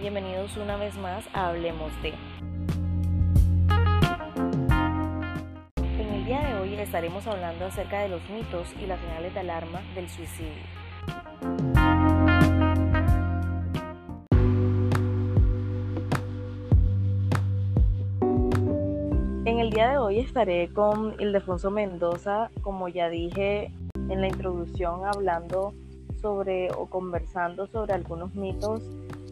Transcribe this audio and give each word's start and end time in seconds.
bienvenidos 0.00 0.56
una 0.58 0.76
vez 0.76 0.96
más 0.96 1.24
a 1.32 1.48
Hablemos 1.48 1.90
de. 2.02 2.14
En 5.76 6.14
el 6.14 6.24
día 6.24 6.40
de 6.40 6.54
hoy 6.60 6.74
estaremos 6.74 7.26
hablando 7.26 7.64
acerca 7.64 8.00
de 8.00 8.10
los 8.10 8.20
mitos 8.30 8.72
y 8.80 8.86
las 8.86 9.00
señales 9.00 9.34
de 9.34 9.40
alarma 9.40 9.80
del 9.96 10.08
suicidio. 10.08 10.52
En 19.46 19.58
el 19.58 19.70
día 19.70 19.88
de 19.88 19.98
hoy 19.98 20.20
estaré 20.20 20.72
con 20.72 21.20
Ildefonso 21.20 21.72
Mendoza, 21.72 22.50
como 22.62 22.88
ya 22.88 23.08
dije 23.08 23.72
en 23.96 24.20
la 24.20 24.28
introducción, 24.28 25.04
hablando 25.06 25.74
sobre 26.20 26.70
o 26.72 26.86
conversando 26.86 27.66
sobre 27.66 27.94
algunos 27.94 28.34
mitos 28.34 28.82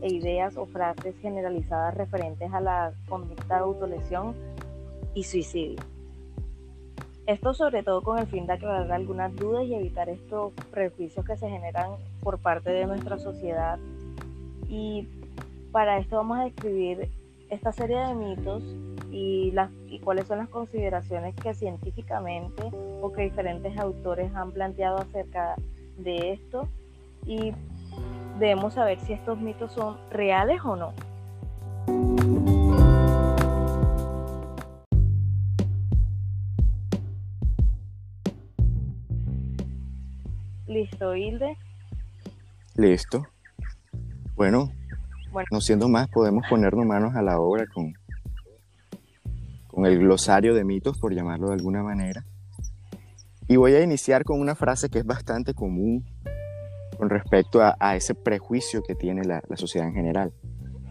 e 0.03 0.13
ideas 0.13 0.57
o 0.57 0.67
frases 0.67 1.15
generalizadas 1.23 1.95
referentes 1.95 2.53
a 2.53 2.61
la 2.61 2.93
conducta 3.09 3.57
de 3.57 3.61
autolesión 3.61 4.35
y 5.15 5.25
suicidio. 5.25 5.81
Esto 7.27 7.55
sobre 7.55 7.85
todo 7.85 8.03
con 8.03 8.19
el 8.19 8.27
fin 8.27 8.47
de 8.47 8.55
aclarar 8.55 8.91
algunas 8.91 9.35
dudas 9.37 9.65
y 9.65 9.75
evitar 9.75 10.09
estos 10.09 10.53
prejuicios 10.73 11.25
que 11.25 11.37
se 11.37 11.49
generan 11.49 11.93
por 12.21 12.39
parte 12.39 12.71
de 12.71 12.85
nuestra 12.87 13.17
sociedad. 13.19 13.79
Y 14.69 15.07
para 15.71 15.99
esto 15.99 16.17
vamos 16.17 16.41
a 16.41 16.45
describir 16.45 17.09
esta 17.49 17.71
serie 17.71 17.99
de 17.99 18.15
mitos 18.15 18.63
y, 19.13 19.53
las, 19.53 19.71
y 19.89 20.01
cuáles 20.01 20.27
son 20.27 20.39
las 20.39 20.49
consideraciones 20.49 21.37
que 21.37 21.55
científicamente 21.55 22.63
o 23.01 23.13
que 23.13 23.23
diferentes 23.23 23.79
autores 23.79 24.35
han 24.35 24.51
planteado 24.51 24.99
acerca 24.99 25.55
de 25.99 26.33
esto 26.33 26.67
y 27.27 27.53
debemos 28.43 28.75
saber 28.75 28.99
si 28.99 29.13
estos 29.13 29.41
mitos 29.41 29.71
son 29.71 29.97
reales 30.11 30.61
o 30.65 30.75
no. 30.75 30.93
¿Listo, 40.67 41.15
Hilde? 41.15 41.57
Listo. 42.75 43.23
Bueno, 44.35 44.73
bueno, 45.31 45.47
no 45.53 45.61
siendo 45.61 45.89
más, 45.89 46.09
podemos 46.09 46.45
ponernos 46.51 46.85
manos 46.85 47.15
a 47.15 47.23
la 47.23 47.39
obra 47.39 47.67
con, 47.73 47.93
con 49.69 49.87
el 49.87 50.01
glosario 50.01 50.53
de 50.55 50.65
mitos, 50.65 50.99
por 50.99 51.15
llamarlo 51.15 51.49
de 51.49 51.55
alguna 51.55 51.85
manera. 51.85 52.25
Y 53.47 53.55
voy 53.55 53.75
a 53.75 53.83
iniciar 53.85 54.25
con 54.25 54.41
una 54.41 54.57
frase 54.57 54.89
que 54.89 54.99
es 54.99 55.07
bastante 55.07 55.55
común 55.55 56.05
con 57.03 57.11
respecto 57.11 57.61
a, 57.61 57.97
ese 57.97 58.15
prejuicio 58.15 58.81
que 58.85 58.95
tiene 58.95 59.25
la, 59.25 59.43
sociedad 59.57 59.89
en 59.89 59.95
general. 59.95 60.33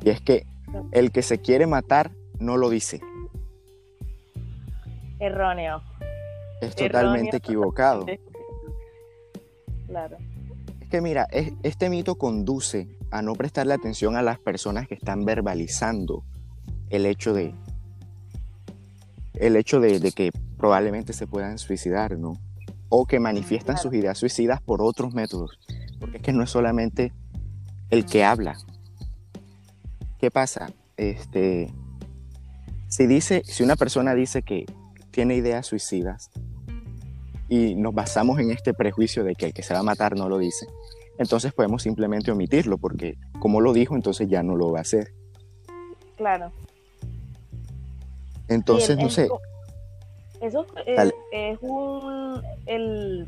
Y 0.04 0.10
es 0.10 0.20
que 0.20 0.46
el 0.92 1.14
que 1.14 1.22
se 1.22 1.40
quiere 1.40 1.68
matar 1.68 2.12
no 2.38 2.58
lo 2.58 2.70
dice. 2.70 3.00
Erróneo. 5.20 5.82
Es 6.60 6.76
totalmente 6.76 7.38
equivocado. 7.38 8.06
Claro. 9.88 10.18
Es 10.82 10.90
que 10.90 11.00
mira, 11.00 11.30
este 11.64 11.90
mito 11.90 12.16
conduce 12.16 12.90
a 13.10 13.22
no 13.22 13.34
prestarle 13.36 13.74
atención 13.74 14.18
a 14.18 14.22
las 14.22 14.38
personas 14.38 14.90
que 14.90 14.96
están 14.96 15.24
verbalizando 15.24 16.26
el 16.90 17.06
hecho 17.06 17.34
de 17.34 17.56
el 19.36 19.56
hecho 19.56 19.80
de, 19.80 20.12
que 20.12 20.34
probablemente 20.58 21.14
se 21.14 21.26
puedan 21.26 21.58
suicidar, 21.58 22.18
¿no? 22.18 22.34
O 22.90 23.06
que 23.06 23.22
manifiestan 23.22 23.78
sus 23.78 23.94
ideas 23.94 24.18
suicidas 24.18 24.60
por 24.62 24.82
otros 24.82 25.14
métodos. 25.14 25.58
Porque 26.02 26.18
es 26.18 26.24
que 26.24 26.34
no 26.34 26.44
es 26.44 26.50
solamente 26.50 27.14
el 27.90 28.06
que 28.06 28.26
habla. 28.26 28.58
¿Qué 30.20 30.30
pasa? 30.30 30.70
Este, 30.98 31.74
si, 32.90 33.08
dice, 33.08 33.44
si 33.46 33.64
una 33.64 33.78
persona 33.78 34.14
dice 34.14 34.44
que 34.44 34.66
tiene 35.12 35.36
ideas 35.36 35.68
suicidas 35.68 36.30
y 37.48 37.76
nos 37.76 37.94
basamos 37.94 38.40
en 38.40 38.52
este 38.52 38.74
prejuicio 38.74 39.24
de 39.24 39.36
que 39.36 39.46
el 39.46 39.54
que 39.54 39.64
se 39.64 39.74
va 39.74 39.80
a 39.80 39.84
matar 39.84 40.18
no 40.18 40.28
lo 40.28 40.38
dice, 40.38 40.68
entonces 41.18 41.54
podemos 41.54 41.84
simplemente 41.84 42.32
omitirlo 42.32 42.78
porque 42.78 43.18
como 43.40 43.62
lo 43.62 43.72
dijo, 43.72 43.96
entonces 43.96 44.28
ya 44.28 44.44
no 44.44 44.58
lo 44.58 44.72
va 44.72 44.80
a 44.80 44.82
hacer. 44.82 45.14
Claro. 46.18 46.52
Entonces, 48.48 48.98
no 48.98 49.10
sé. 49.10 49.30
Eso 50.42 50.66
es, 50.86 51.14
es 51.32 51.58
un, 51.62 52.42
el, 52.66 53.28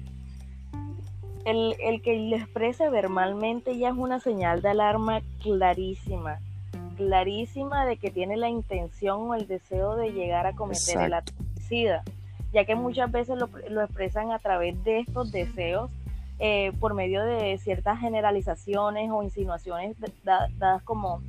el, 1.45 1.75
el 1.79 2.01
que 2.01 2.15
le 2.15 2.37
exprese 2.37 2.89
verbalmente 2.89 3.77
ya 3.77 3.89
es 3.89 3.95
una 3.95 4.19
señal 4.19 4.61
de 4.61 4.69
alarma 4.69 5.21
clarísima, 5.41 6.39
clarísima 6.95 7.85
de 7.85 7.97
que 7.97 8.11
tiene 8.11 8.37
la 8.37 8.49
intención 8.49 9.29
o 9.29 9.35
el 9.35 9.47
deseo 9.47 9.95
de 9.95 10.11
llegar 10.11 10.45
a 10.45 10.53
cometer 10.53 10.99
el 10.99 11.13
suicida, 11.55 12.03
ya 12.51 12.65
que 12.65 12.75
muchas 12.75 13.11
veces 13.11 13.37
lo, 13.37 13.49
lo, 13.69 13.81
expresan 13.81 14.31
a 14.31 14.39
través 14.39 14.81
de 14.83 14.99
estos 14.99 15.31
deseos 15.31 15.89
eh, 16.39 16.71
por 16.79 16.93
medio 16.93 17.23
de 17.23 17.57
ciertas 17.57 17.99
generalizaciones 17.99 19.09
o 19.11 19.23
insinuaciones 19.23 19.95
dadas 20.23 20.83
como 20.83 21.21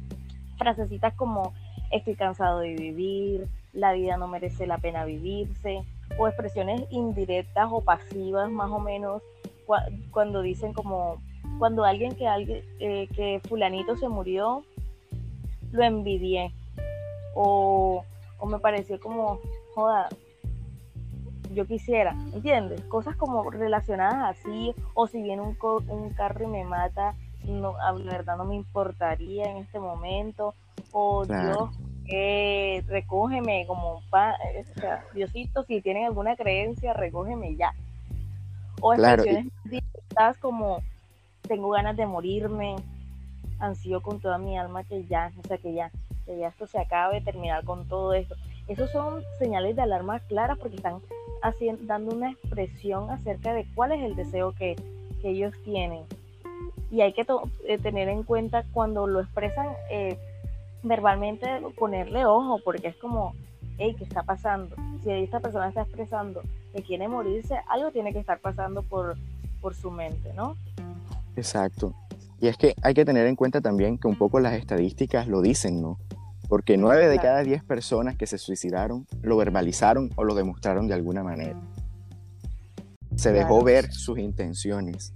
frasecitas 0.58 1.14
como 1.14 1.52
estoy 1.90 2.14
cansado 2.14 2.60
de 2.60 2.74
vivir, 2.74 3.48
la 3.72 3.92
vida 3.92 4.16
no 4.16 4.28
merece 4.28 4.66
la 4.66 4.78
pena 4.78 5.04
vivirse, 5.04 5.82
o 6.18 6.28
expresiones 6.28 6.82
indirectas 6.90 7.68
o 7.70 7.80
pasivas 7.80 8.50
más 8.50 8.70
o 8.70 8.78
menos 8.78 9.22
cuando 10.10 10.42
dicen 10.42 10.72
como 10.72 11.22
cuando 11.58 11.84
alguien 11.84 12.14
que 12.14 12.26
alguien 12.26 12.62
eh, 12.80 13.08
que 13.14 13.40
fulanito 13.48 13.96
se 13.96 14.08
murió 14.08 14.64
lo 15.72 15.82
envidié 15.82 16.52
o, 17.34 18.04
o 18.38 18.46
me 18.46 18.58
pareció 18.58 18.98
como 19.00 19.40
joda 19.74 20.08
yo 21.54 21.66
quisiera, 21.66 22.16
¿entiendes? 22.32 22.80
Cosas 22.82 23.16
como 23.16 23.48
relacionadas 23.50 24.36
así, 24.38 24.74
o 24.94 25.06
si 25.06 25.22
viene 25.22 25.42
un, 25.42 25.56
un 25.88 26.10
carro 26.10 26.44
y 26.44 26.48
me 26.48 26.64
mata, 26.64 27.14
no, 27.44 27.76
la 27.76 28.12
verdad 28.12 28.36
no 28.36 28.44
me 28.44 28.56
importaría 28.56 29.50
en 29.50 29.58
este 29.58 29.78
momento, 29.78 30.54
o 30.92 31.24
Dios, 31.24 31.70
eh, 32.06 32.82
recógeme 32.86 33.66
como, 33.66 34.02
pa, 34.10 34.34
o 34.60 34.80
sea, 34.80 35.04
Diosito, 35.14 35.62
si 35.64 35.80
tienen 35.80 36.06
alguna 36.06 36.36
creencia, 36.36 36.92
recógeme 36.92 37.56
ya. 37.56 37.72
O 38.80 38.92
expresiones 38.92 39.50
claro. 40.08 40.36
como 40.40 40.82
tengo 41.46 41.70
ganas 41.70 41.96
de 41.96 42.06
morirme, 42.06 42.76
ansío 43.58 44.00
con 44.02 44.20
toda 44.20 44.38
mi 44.38 44.58
alma 44.58 44.84
que 44.84 45.04
ya, 45.04 45.32
o 45.42 45.46
sea, 45.46 45.58
que 45.58 45.74
ya, 45.74 45.90
que 46.26 46.38
ya 46.38 46.48
esto 46.48 46.66
se 46.66 46.78
acabe, 46.78 47.20
terminar 47.20 47.64
con 47.64 47.86
todo 47.88 48.12
esto. 48.14 48.34
Esos 48.68 48.90
son 48.90 49.22
señales 49.38 49.76
de 49.76 49.82
alarma 49.82 50.20
claras 50.20 50.58
porque 50.58 50.76
están 50.76 51.00
haciendo, 51.42 51.84
dando 51.84 52.14
una 52.14 52.30
expresión 52.30 53.10
acerca 53.10 53.52
de 53.52 53.66
cuál 53.74 53.92
es 53.92 54.02
el 54.02 54.16
deseo 54.16 54.52
que, 54.52 54.76
que 55.20 55.30
ellos 55.30 55.54
tienen. 55.64 56.04
Y 56.90 57.02
hay 57.02 57.12
que 57.12 57.26
eh, 57.66 57.78
tener 57.78 58.08
en 58.08 58.22
cuenta 58.22 58.64
cuando 58.72 59.06
lo 59.06 59.20
expresan 59.20 59.68
eh, 59.90 60.16
verbalmente, 60.82 61.46
ponerle 61.76 62.24
ojo, 62.24 62.60
porque 62.64 62.88
es 62.88 62.96
como, 62.96 63.34
hey, 63.78 63.94
¿qué 63.98 64.04
está 64.04 64.22
pasando? 64.22 64.76
Si 65.02 65.10
esta 65.10 65.40
persona 65.40 65.68
está 65.68 65.82
expresando 65.82 66.42
que 66.74 66.82
quiere 66.82 67.06
morirse, 67.08 67.54
algo 67.68 67.92
tiene 67.92 68.12
que 68.12 68.18
estar 68.18 68.40
pasando 68.40 68.82
por, 68.82 69.16
por 69.60 69.74
su 69.74 69.90
mente, 69.90 70.32
¿no? 70.34 70.56
Exacto. 71.36 71.94
Y 72.40 72.48
es 72.48 72.56
que 72.56 72.74
hay 72.82 72.94
que 72.94 73.04
tener 73.04 73.26
en 73.26 73.36
cuenta 73.36 73.60
también 73.60 73.96
que 73.96 74.08
un 74.08 74.16
poco 74.16 74.40
las 74.40 74.54
estadísticas 74.54 75.28
lo 75.28 75.40
dicen, 75.40 75.80
¿no? 75.80 75.98
Porque 76.48 76.76
nueve 76.76 77.08
de 77.08 77.18
cada 77.18 77.42
diez 77.42 77.62
personas 77.62 78.16
que 78.16 78.26
se 78.26 78.38
suicidaron 78.38 79.06
lo 79.22 79.36
verbalizaron 79.36 80.10
o 80.16 80.24
lo 80.24 80.34
demostraron 80.34 80.88
de 80.88 80.94
alguna 80.94 81.22
manera. 81.22 81.58
Se 83.14 83.32
dejó 83.32 83.62
ver 83.62 83.92
sus 83.92 84.18
intenciones. 84.18 85.14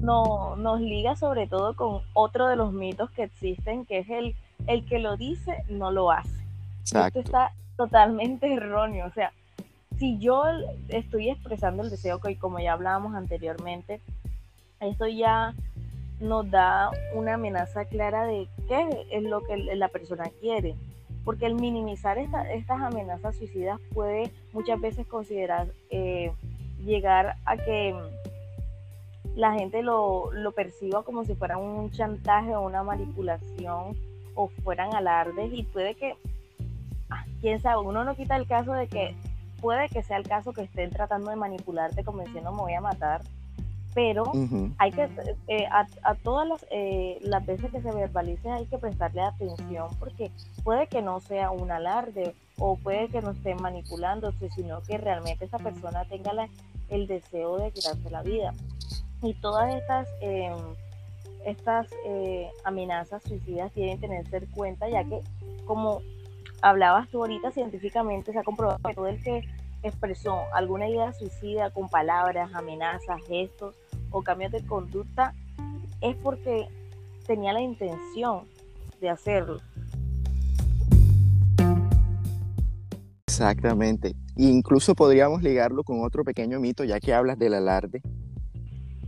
No, 0.00 0.56
nos 0.56 0.80
liga 0.80 1.14
sobre 1.14 1.46
todo 1.46 1.74
con 1.76 2.02
otro 2.14 2.48
de 2.48 2.56
los 2.56 2.72
mitos 2.72 3.10
que 3.12 3.22
existen, 3.22 3.86
que 3.86 4.00
es 4.00 4.10
el 4.10 4.34
el 4.70 4.84
que 4.84 5.00
lo 5.00 5.16
dice 5.16 5.64
no 5.68 5.90
lo 5.90 6.12
hace. 6.12 6.44
Esto 6.84 7.20
está 7.20 7.52
totalmente 7.76 8.52
erróneo. 8.52 9.06
O 9.06 9.10
sea, 9.10 9.32
si 9.98 10.18
yo 10.18 10.44
estoy 10.88 11.30
expresando 11.30 11.82
el 11.82 11.90
deseo 11.90 12.20
que, 12.20 12.38
como 12.38 12.60
ya 12.60 12.72
hablábamos 12.72 13.14
anteriormente, 13.14 14.00
esto 14.78 15.06
ya 15.08 15.54
nos 16.20 16.48
da 16.50 16.90
una 17.14 17.34
amenaza 17.34 17.84
clara 17.86 18.26
de 18.26 18.46
qué 18.68 19.06
es 19.10 19.22
lo 19.24 19.42
que 19.42 19.56
la 19.56 19.88
persona 19.88 20.30
quiere. 20.40 20.76
Porque 21.24 21.46
el 21.46 21.56
minimizar 21.56 22.16
estas 22.18 22.80
amenazas 22.80 23.36
suicidas 23.36 23.80
puede 23.92 24.30
muchas 24.52 24.80
veces 24.80 25.06
considerar 25.06 25.66
eh, 25.90 26.32
llegar 26.84 27.36
a 27.44 27.56
que 27.56 27.94
la 29.34 29.52
gente 29.52 29.82
lo, 29.82 30.32
lo 30.32 30.52
perciba 30.52 31.02
como 31.02 31.24
si 31.24 31.34
fuera 31.34 31.58
un 31.58 31.90
chantaje 31.90 32.54
o 32.54 32.62
una 32.62 32.82
manipulación 32.82 33.96
o 34.40 34.48
fueran 34.62 34.94
alardes 34.94 35.52
y 35.52 35.62
puede 35.64 35.94
que, 35.94 36.14
ah, 37.10 37.24
quién 37.40 37.60
sabe, 37.60 37.82
uno 37.82 38.04
no 38.04 38.14
quita 38.14 38.36
el 38.36 38.46
caso 38.46 38.72
de 38.72 38.88
que 38.88 39.14
puede 39.60 39.88
que 39.88 40.02
sea 40.02 40.16
el 40.16 40.26
caso 40.26 40.52
que 40.52 40.62
estén 40.62 40.90
tratando 40.90 41.30
de 41.30 41.36
manipularte 41.36 42.04
convenciendo 42.04 42.50
me 42.52 42.62
voy 42.62 42.74
a 42.74 42.80
matar 42.80 43.20
pero 43.94 44.32
hay 44.78 44.92
que, 44.92 45.08
eh, 45.48 45.66
a, 45.70 46.14
todas 46.22 46.48
las, 46.48 46.64
eh, 46.70 47.18
las 47.22 47.44
veces 47.44 47.70
que 47.72 47.82
se 47.82 47.90
verbalice 47.90 48.48
hay 48.48 48.66
que 48.66 48.78
prestarle 48.78 49.22
atención 49.22 49.88
porque 49.98 50.30
puede 50.62 50.86
que 50.86 51.02
no 51.02 51.20
sea 51.20 51.50
un 51.50 51.70
alarde 51.72 52.34
o 52.58 52.76
puede 52.76 53.08
que 53.08 53.20
no 53.20 53.30
esté 53.30 53.54
manipulándose, 53.56 54.48
sino 54.50 54.80
que 54.82 54.96
realmente 54.96 55.44
esa 55.44 55.58
persona 55.58 56.04
tenga 56.04 56.32
el 56.88 57.06
deseo 57.06 57.58
de 57.58 57.72
quitarse 57.72 58.10
la 58.10 58.22
vida. 58.22 58.54
Y 59.22 59.34
todas 59.34 59.74
estas, 59.74 60.08
em, 60.20 60.56
estas 61.44 61.88
eh, 62.06 62.50
amenazas 62.64 63.22
suicidas 63.22 63.72
tienen 63.72 63.98
que 63.98 64.06
tenerse 64.06 64.36
en 64.36 64.46
cuenta, 64.46 64.88
ya 64.88 65.04
que 65.04 65.20
como 65.64 66.02
hablabas 66.62 67.08
tú 67.08 67.18
ahorita, 67.18 67.50
científicamente 67.50 68.32
se 68.32 68.38
ha 68.38 68.44
comprobado 68.44 68.78
que 68.86 68.94
todo 68.94 69.06
el 69.06 69.22
que 69.22 69.42
expresó 69.82 70.42
alguna 70.52 70.88
idea 70.88 71.12
suicida 71.12 71.70
con 71.70 71.88
palabras, 71.88 72.50
amenazas, 72.54 73.22
gestos 73.26 73.74
o 74.10 74.22
cambios 74.22 74.52
de 74.52 74.64
conducta, 74.66 75.34
es 76.00 76.16
porque 76.16 76.68
tenía 77.26 77.52
la 77.52 77.60
intención 77.60 78.46
de 79.00 79.08
hacerlo. 79.08 79.60
Exactamente. 83.26 84.14
Incluso 84.36 84.94
podríamos 84.94 85.42
ligarlo 85.42 85.82
con 85.82 86.04
otro 86.04 86.24
pequeño 86.24 86.60
mito, 86.60 86.84
ya 86.84 87.00
que 87.00 87.14
hablas 87.14 87.38
del 87.38 87.54
alarde. 87.54 88.02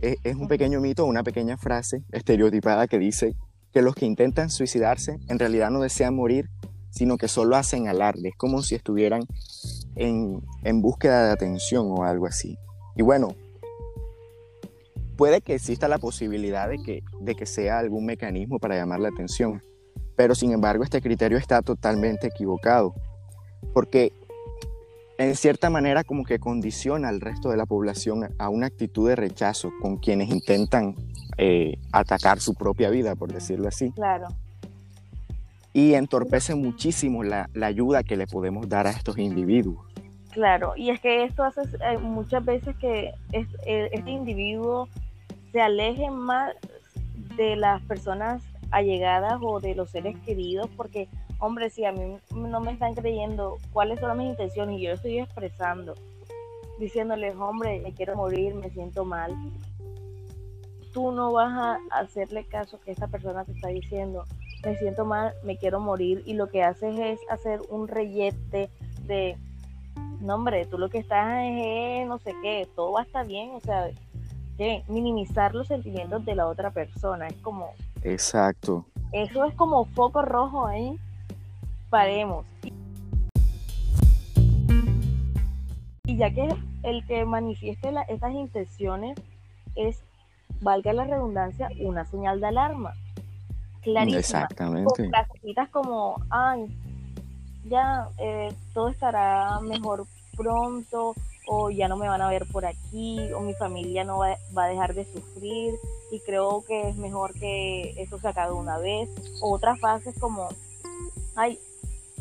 Es, 0.03 0.17
es 0.23 0.35
un 0.35 0.49
pequeño 0.49 0.81
mito, 0.81 1.05
una 1.05 1.23
pequeña 1.23 1.55
frase 1.55 2.03
estereotipada 2.11 2.87
que 2.87 2.99
dice 2.99 3.35
que 3.71 3.81
los 3.81 3.95
que 3.95 4.05
intentan 4.05 4.49
suicidarse 4.49 5.17
en 5.29 5.39
realidad 5.39 5.71
no 5.71 5.79
desean 5.79 6.13
morir, 6.13 6.49
sino 6.91 7.17
que 7.17 7.27
solo 7.27 7.55
hacen 7.55 7.87
alarde. 7.87 8.29
Es 8.29 8.35
como 8.35 8.61
si 8.61 8.75
estuvieran 8.75 9.23
en, 9.95 10.81
búsqueda 10.81 11.25
de 11.25 11.31
atención 11.31 11.87
o 11.89 12.03
algo 12.03 12.27
así. 12.27 12.57
Y 12.95 13.01
bueno, 13.01 13.29
puede 15.17 15.41
que 15.41 15.55
exista 15.55 15.87
la 15.87 15.97
posibilidad 15.97 16.69
de 16.69 16.77
que, 16.77 17.03
de 17.21 17.35
que 17.35 17.45
sea 17.45 17.79
algún 17.79 18.05
mecanismo 18.05 18.59
para 18.59 18.75
llamar 18.75 18.99
la 18.99 19.09
atención, 19.09 19.63
pero 20.15 20.35
sin 20.35 20.51
embargo 20.51 20.83
este 20.83 21.01
criterio 21.01 21.37
está 21.37 21.61
totalmente 21.61 22.27
equivocado, 22.27 22.93
porque 23.73 24.11
en 25.23 25.35
cierta 25.35 25.69
manera 25.69 26.03
como 26.03 26.23
que 26.23 26.39
condiciona 26.39 27.09
al 27.09 27.21
resto 27.21 27.49
de 27.49 27.57
la 27.57 27.65
población 27.65 28.29
a 28.37 28.49
una 28.49 28.67
actitud 28.67 29.09
de 29.09 29.15
rechazo 29.15 29.71
con 29.81 29.97
quienes 29.97 30.29
intentan 30.29 30.95
eh, 31.37 31.77
atacar 31.91 32.39
su 32.39 32.53
propia 32.53 32.89
vida, 32.89 33.15
por 33.15 33.31
decirlo 33.31 33.67
así. 33.67 33.91
Claro 33.91 34.27
y 35.73 35.95
entorpece 35.95 36.53
muchísimo 36.53 37.23
la, 37.23 37.49
ayuda 37.61 38.03
que 38.03 38.15
le 38.15 38.27
podemos 38.27 38.69
dar 38.69 38.85
a 38.87 38.91
estos 38.91 39.17
individuos. 39.17 39.85
Claro, 40.31 40.73
y 40.75 40.91
es 40.91 40.99
que 40.99 41.23
esto 41.23 41.43
hace 41.43 41.61
eh, 41.61 41.97
muchas 41.97 42.45
veces 42.45 42.75
que 42.77 43.11
eh, 43.31 43.89
este 43.91 44.11
individuo 44.11 44.87
se 45.51 45.61
aleje 45.61 46.09
más 46.09 46.53
de 47.35 47.55
las 47.55 47.81
personas 47.83 48.43
allegadas 48.71 49.39
o 49.41 49.59
de 49.59 49.75
los 49.75 49.89
seres 49.89 50.15
queridos, 50.25 50.69
porque, 50.75 51.07
hombre, 51.43 51.69
si 51.69 51.83
a 51.83 51.91
mí 51.91 52.17
no 52.33 52.61
me 52.61 52.71
están 52.71 52.95
creyendo 52.95 53.57
cuáles 53.73 53.99
son 53.99 54.17
mis 54.17 54.29
intenciones 54.29 54.79
y 54.79 54.83
yo 54.83 54.93
estoy 54.93 55.19
expresando, 55.19 55.93
diciéndoles, 56.79 57.35
hombre, 57.35 57.81
me 57.81 57.93
quiero 57.93 58.15
morir, 58.15 58.55
me 58.55 58.69
siento 58.69 59.03
mal, 59.03 59.35
tú 60.93 61.11
no 61.11 61.33
vas 61.33 61.51
a 61.51 61.99
hacerle 61.99 62.45
caso 62.45 62.79
que 62.79 62.91
esta 62.91 63.07
persona 63.07 63.43
te 63.43 63.51
está 63.51 63.67
diciendo, 63.67 64.23
me 64.63 64.77
siento 64.77 65.03
mal, 65.03 65.33
me 65.43 65.57
quiero 65.57 65.81
morir 65.81 66.23
y 66.25 66.33
lo 66.33 66.47
que 66.47 66.63
haces 66.63 66.97
es 66.97 67.19
hacer 67.29 67.59
un 67.69 67.89
reyete 67.89 68.69
de, 69.05 69.37
no 70.21 70.35
hombre, 70.35 70.65
tú 70.65 70.77
lo 70.77 70.87
que 70.89 70.99
estás 70.99 71.41
es 71.43 72.07
no 72.07 72.19
sé 72.19 72.33
qué, 72.41 72.69
todo 72.73 72.93
va 72.93 73.01
a 73.01 73.03
estar 73.03 73.27
bien, 73.27 73.51
o 73.53 73.59
sea, 73.59 73.89
que 74.57 74.85
minimizar 74.87 75.53
los 75.53 75.67
sentimientos 75.67 76.23
de 76.23 76.35
la 76.35 76.47
otra 76.47 76.71
persona, 76.71 77.27
es 77.27 77.35
como... 77.41 77.73
Exacto. 78.01 78.85
Eso 79.11 79.43
es 79.43 79.53
como 79.55 79.83
foco 79.83 80.21
rojo 80.21 80.65
ahí, 80.65 80.97
paremos. 81.93 82.43
Y 86.05 86.17
ya 86.17 86.33
que 86.33 86.49
el 86.81 87.05
que 87.05 87.23
manifieste 87.23 87.91
la, 87.91 88.01
estas 88.01 88.33
intenciones 88.33 89.15
es, 89.75 90.03
valga 90.61 90.91
la 90.91 91.03
redundancia, 91.03 91.69
una 91.79 92.03
señal 92.05 92.39
de 92.39 92.47
alarma 92.47 92.93
clarísima. 93.83 94.19
Exactamente. 94.19 95.11
Con 95.71 95.83
como, 95.83 96.15
ay, 96.31 96.65
ya 97.65 98.09
eh, 98.17 98.51
todo 98.73 98.89
estará 98.89 99.59
mejor 99.59 100.07
pronto, 100.35 101.13
o 101.47 101.69
ya 101.69 101.87
no 101.87 101.95
me 101.95 102.07
van 102.07 102.21
a 102.21 102.29
ver 102.29 102.47
por 102.51 102.65
aquí, 102.65 103.19
o 103.33 103.41
mi 103.41 103.53
familia 103.53 104.03
no 104.03 104.17
va, 104.17 104.63
a 104.63 104.67
dejar 104.67 104.95
de 104.95 105.05
sufrir, 105.05 105.75
y 106.11 106.19
creo 106.21 106.63
que 106.67 106.89
es 106.89 106.95
mejor 106.95 107.35
que 107.35 107.91
eso 108.01 108.17
se 108.17 108.29
acabe 108.29 108.53
una 108.53 108.79
vez. 108.79 109.09
O 109.43 109.53
otras 109.53 109.79
fases 109.79 110.17
como, 110.19 110.49
ay, 111.35 111.59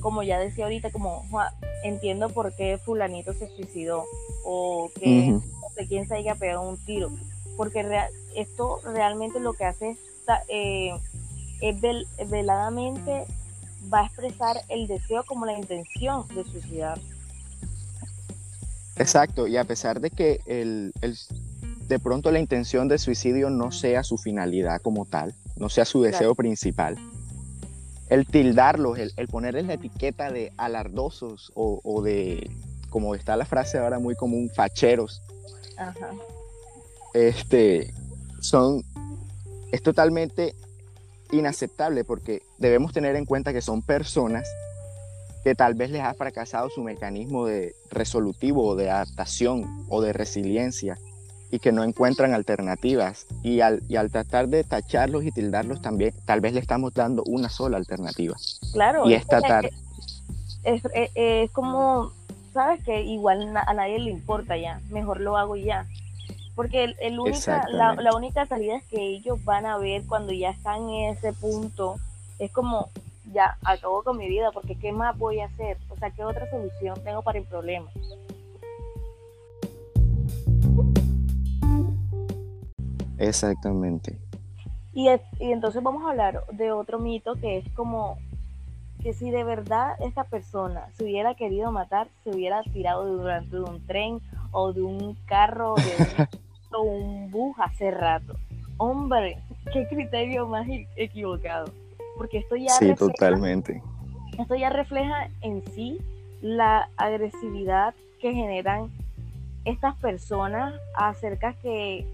como 0.03 0.23
ya 0.23 0.39
decía 0.39 0.65
ahorita, 0.65 0.91
como 0.91 1.25
entiendo 1.85 2.29
por 2.29 2.55
qué 2.55 2.79
fulanito 2.79 3.33
se 3.33 3.49
suicidó, 3.49 4.05
o 4.45 4.91
que 5.01 5.29
no 5.31 5.69
sé 5.75 5.87
quién 5.87 6.07
se 6.07 6.17
haya 6.17 6.35
pegado 6.35 6.69
un 6.69 6.77
tiro, 6.77 7.11
porque 7.57 7.87
esto 8.35 8.81
realmente 8.85 9.41
lo 9.41 9.53
que 9.55 9.65
hace 9.65 9.91
es 9.91 9.99
eh, 10.49 10.93
veladamente 12.29 13.25
va 13.93 14.01
a 14.01 14.07
expresar 14.07 14.57
el 14.69 14.87
deseo 14.87 15.25
como 15.25 15.47
la 15.47 15.57
intención 15.59 16.27
de 16.35 16.45
suicidar. 16.45 16.99
Exacto, 18.97 19.47
y 19.47 19.57
a 19.57 19.65
pesar 19.65 20.01
de 20.01 20.11
que 20.11 20.41
el, 20.47 20.93
de 21.89 21.99
pronto 21.99 22.31
la 22.31 22.41
intención 22.41 22.89
de 22.89 22.99
suicidio 22.99 23.51
no 23.51 23.71
sea 23.73 24.03
su 24.03 24.19
finalidad 24.19 24.81
como 24.83 25.07
tal, 25.07 25.35
no 25.57 25.69
sea 25.69 25.85
su 25.85 26.03
deseo 26.03 26.35
principal, 26.35 26.99
el 28.13 28.27
tildarlos, 28.27 28.99
el, 28.99 29.11
el, 29.17 29.27
ponerles 29.27 29.65
la 29.65 29.73
etiqueta 29.73 30.31
de 30.31 30.53
alardosos 30.59 31.51
o, 31.55 32.03
de, 32.03 32.51
como 32.91 33.15
está 33.15 33.39
la 33.39 33.47
frase 33.47 33.79
ahora 33.79 33.99
muy 33.99 34.15
común, 34.15 34.51
facheros, 34.55 35.23
este, 37.15 37.91
son, 38.43 38.85
es 39.73 39.83
totalmente 39.83 40.55
inaceptable 41.31 42.05
porque 42.05 42.43
debemos 42.59 42.93
tener 42.93 43.17
en 43.17 43.25
cuenta 43.25 43.55
que 43.55 43.63
son 43.63 43.81
personas 43.81 44.47
que 45.43 45.55
tal 45.55 45.73
vez 45.73 45.91
les 45.91 46.03
ha 46.03 46.13
fracasado 46.13 46.69
su 46.69 46.83
mecanismo 46.83 47.47
de 47.47 47.75
resolutivo 47.91 48.67
o 48.67 48.77
de 48.77 48.91
adaptación 48.91 49.87
o 49.89 50.03
de 50.03 50.13
resiliencia 50.13 50.99
y 51.53 51.61
que 51.61 51.71
no 51.71 51.85
encuentran 51.85 52.33
alternativas. 52.33 53.27
Y 53.45 53.61
al, 53.61 53.83
y 53.89 53.97
al 53.97 54.11
tratar 54.11 54.49
de 54.49 54.65
tacharlos 54.65 55.23
y 55.25 55.31
tildarlos 55.31 55.81
también 55.83 56.13
tal 56.25 56.41
vez 56.41 56.55
le 56.55 56.61
estamos 56.61 56.93
dando 56.95 57.23
una 57.27 57.49
sola 57.49 57.77
alternativa. 57.77 58.35
Claro 58.73 59.09
y 59.09 59.15
esta 59.15 59.41
tarde 59.41 59.71
es, 60.65 60.83
es, 60.95 61.11
es, 61.15 61.51
como 61.51 62.13
sabes 62.53 62.83
que 62.85 63.03
igual 63.03 63.55
a 63.57 63.75
nadie 63.75 63.99
le 63.99 64.11
importa 64.11 64.57
ya 64.57 64.81
mejor 64.91 65.21
lo 65.21 65.37
hago 65.37 65.57
ya. 65.57 65.87
Porque 66.55 66.95
el, 67.01 67.19
única, 67.19 67.65
la, 67.71 67.95
la, 67.95 68.15
única 68.15 68.45
salida 68.45 68.77
es 68.77 68.85
que 68.85 69.01
ellos 69.01 69.43
van 69.43 69.65
a 69.65 69.79
ver 69.79 70.03
cuando 70.07 70.33
ya 70.33 70.51
están 70.51 70.87
en 70.91 71.17
ese 71.17 71.33
punto, 71.33 71.97
es 72.39 72.51
como, 72.51 72.91
ya, 73.33 73.57
acabo 73.65 74.03
con 74.03 74.19
mi 74.19 74.29
vida, 74.29 74.51
porque 74.53 74.75
¿qué 74.75 74.93
más 74.93 75.17
voy 75.17 75.41
a 75.41 75.47
hacer? 75.47 75.79
O 75.89 75.97
sea, 75.97 76.11
¿qué 76.11 76.23
otra 76.23 76.51
solución 76.51 77.03
tengo 77.05 77.23
para 77.23 77.39
el 77.39 77.47
problema? 77.47 77.91
Exactamente. 83.23 84.19
Y, 84.93 85.09
y 85.39 85.53
entonces 85.53 85.83
vamos 85.83 86.05
a 86.05 86.11
hablar 86.11 86.45
de 86.53 86.73
otro 86.73 86.99
mito 86.99 87.35
que 87.37 87.59
es 87.59 87.69
como 87.75 88.19
que 89.03 89.13
si 89.13 89.31
de 89.31 89.43
verdad 89.43 89.97
esta 90.01 90.25
persona 90.25 90.89
se 90.97 91.05
hubiera 91.05 91.35
querido 91.35 91.73
matar, 91.73 92.09
se 92.23 92.31
hubiera 92.31 92.63
tirado 92.63 93.05
durante 93.05 93.59
un 93.59 93.85
tren 93.87 94.21
o 94.53 94.73
de 94.73 94.83
un 94.83 95.17
carro, 95.27 95.75
de 95.75 96.79
un, 96.79 97.31
bus 97.31 97.57
hace 97.59 97.91
rato. 97.91 98.35
Hombre, 98.77 99.39
qué 99.73 99.87
criterio 99.89 100.47
más 100.47 100.67
equivocado. 100.97 101.73
Porque 102.17 102.39
esto 102.39 102.57
ya 102.57 102.71
sí, 102.71 102.95
totalmente. 102.95 103.83
Esto 104.39 104.55
ya 104.55 104.71
refleja 104.71 105.29
en 105.41 105.65
sí 105.73 105.99
la 106.41 106.89
agresividad 106.97 107.95
que 108.21 108.33
generan 108.33 108.91
estas 109.65 109.97
personas 109.97 110.75
acerca 110.95 111.55
que 111.55 112.07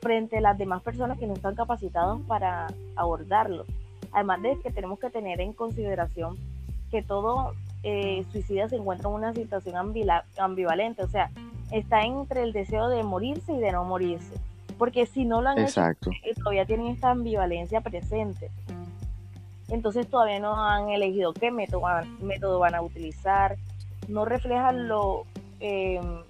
frente 0.00 0.38
a 0.38 0.40
las 0.40 0.58
demás 0.58 0.82
personas 0.82 1.18
que 1.18 1.26
no 1.26 1.34
están 1.34 1.54
capacitados 1.54 2.20
para 2.26 2.68
abordarlo. 2.96 3.64
Además 4.12 4.42
de 4.42 4.58
que 4.60 4.70
tenemos 4.70 4.98
que 4.98 5.10
tener 5.10 5.40
en 5.40 5.52
consideración 5.52 6.36
que 6.90 7.02
todo 7.02 7.52
eh, 7.82 8.24
suicida 8.32 8.68
se 8.68 8.76
encuentra 8.76 9.08
en 9.08 9.14
una 9.14 9.34
situación 9.34 9.76
ambivalente, 10.38 11.02
o 11.02 11.08
sea, 11.08 11.30
está 11.70 12.02
entre 12.02 12.42
el 12.42 12.52
deseo 12.52 12.88
de 12.88 13.02
morirse 13.02 13.52
y 13.52 13.58
de 13.58 13.72
no 13.72 13.84
morirse, 13.84 14.34
porque 14.78 15.06
si 15.06 15.24
no 15.24 15.42
lo 15.42 15.50
han 15.50 15.58
Exacto. 15.58 16.10
hecho, 16.10 16.20
eh, 16.24 16.34
todavía 16.34 16.64
tienen 16.64 16.88
esta 16.88 17.10
ambivalencia 17.10 17.80
presente. 17.80 18.50
Entonces 19.68 20.08
todavía 20.08 20.40
no 20.40 20.54
han 20.64 20.88
elegido 20.88 21.34
qué 21.34 21.50
método, 21.50 21.82
método 22.20 22.58
van 22.58 22.74
a 22.74 22.80
utilizar, 22.80 23.56
no 24.08 24.24
reflejan 24.24 24.88
lo, 24.88 25.24
em, 25.60 26.22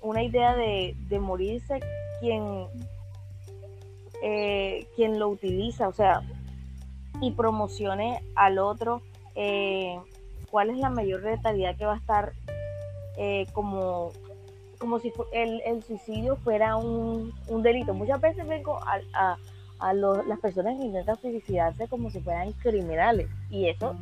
una 0.00 0.22
idea 0.22 0.56
de, 0.56 0.96
de 1.08 1.20
morirse 1.20 1.80
quien, 2.20 2.66
eh, 4.22 4.86
quien 4.94 5.18
lo 5.18 5.28
utiliza, 5.28 5.88
o 5.88 5.92
sea, 5.92 6.22
y 7.20 7.32
promocione 7.32 8.22
al 8.36 8.58
otro, 8.58 9.02
eh, 9.34 9.98
cuál 10.50 10.70
es 10.70 10.78
la 10.78 10.90
mayor 10.90 11.22
letalidad 11.22 11.76
que 11.76 11.86
va 11.86 11.94
a 11.94 11.98
estar 11.98 12.32
eh, 13.16 13.46
como, 13.52 14.12
como 14.78 14.98
si 14.98 15.12
el, 15.32 15.60
el 15.64 15.82
suicidio 15.82 16.36
fuera 16.36 16.76
un, 16.76 17.32
un, 17.48 17.62
delito. 17.62 17.94
Muchas 17.94 18.20
veces 18.20 18.46
vengo 18.46 18.78
a, 18.78 19.00
a, 19.12 19.36
a 19.78 19.92
las 19.94 20.38
personas 20.40 20.78
que 20.78 20.86
intentan 20.86 21.20
suicidarse 21.20 21.88
como 21.88 22.10
si 22.10 22.20
fueran 22.20 22.52
criminales 22.52 23.28
y 23.50 23.68
eso 23.68 23.96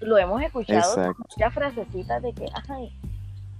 lo 0.00 0.18
hemos 0.18 0.42
escuchado 0.42 1.14
muchas 1.18 1.54
frasecitas 1.54 2.22
de 2.22 2.32
que, 2.32 2.46
ay, 2.68 2.92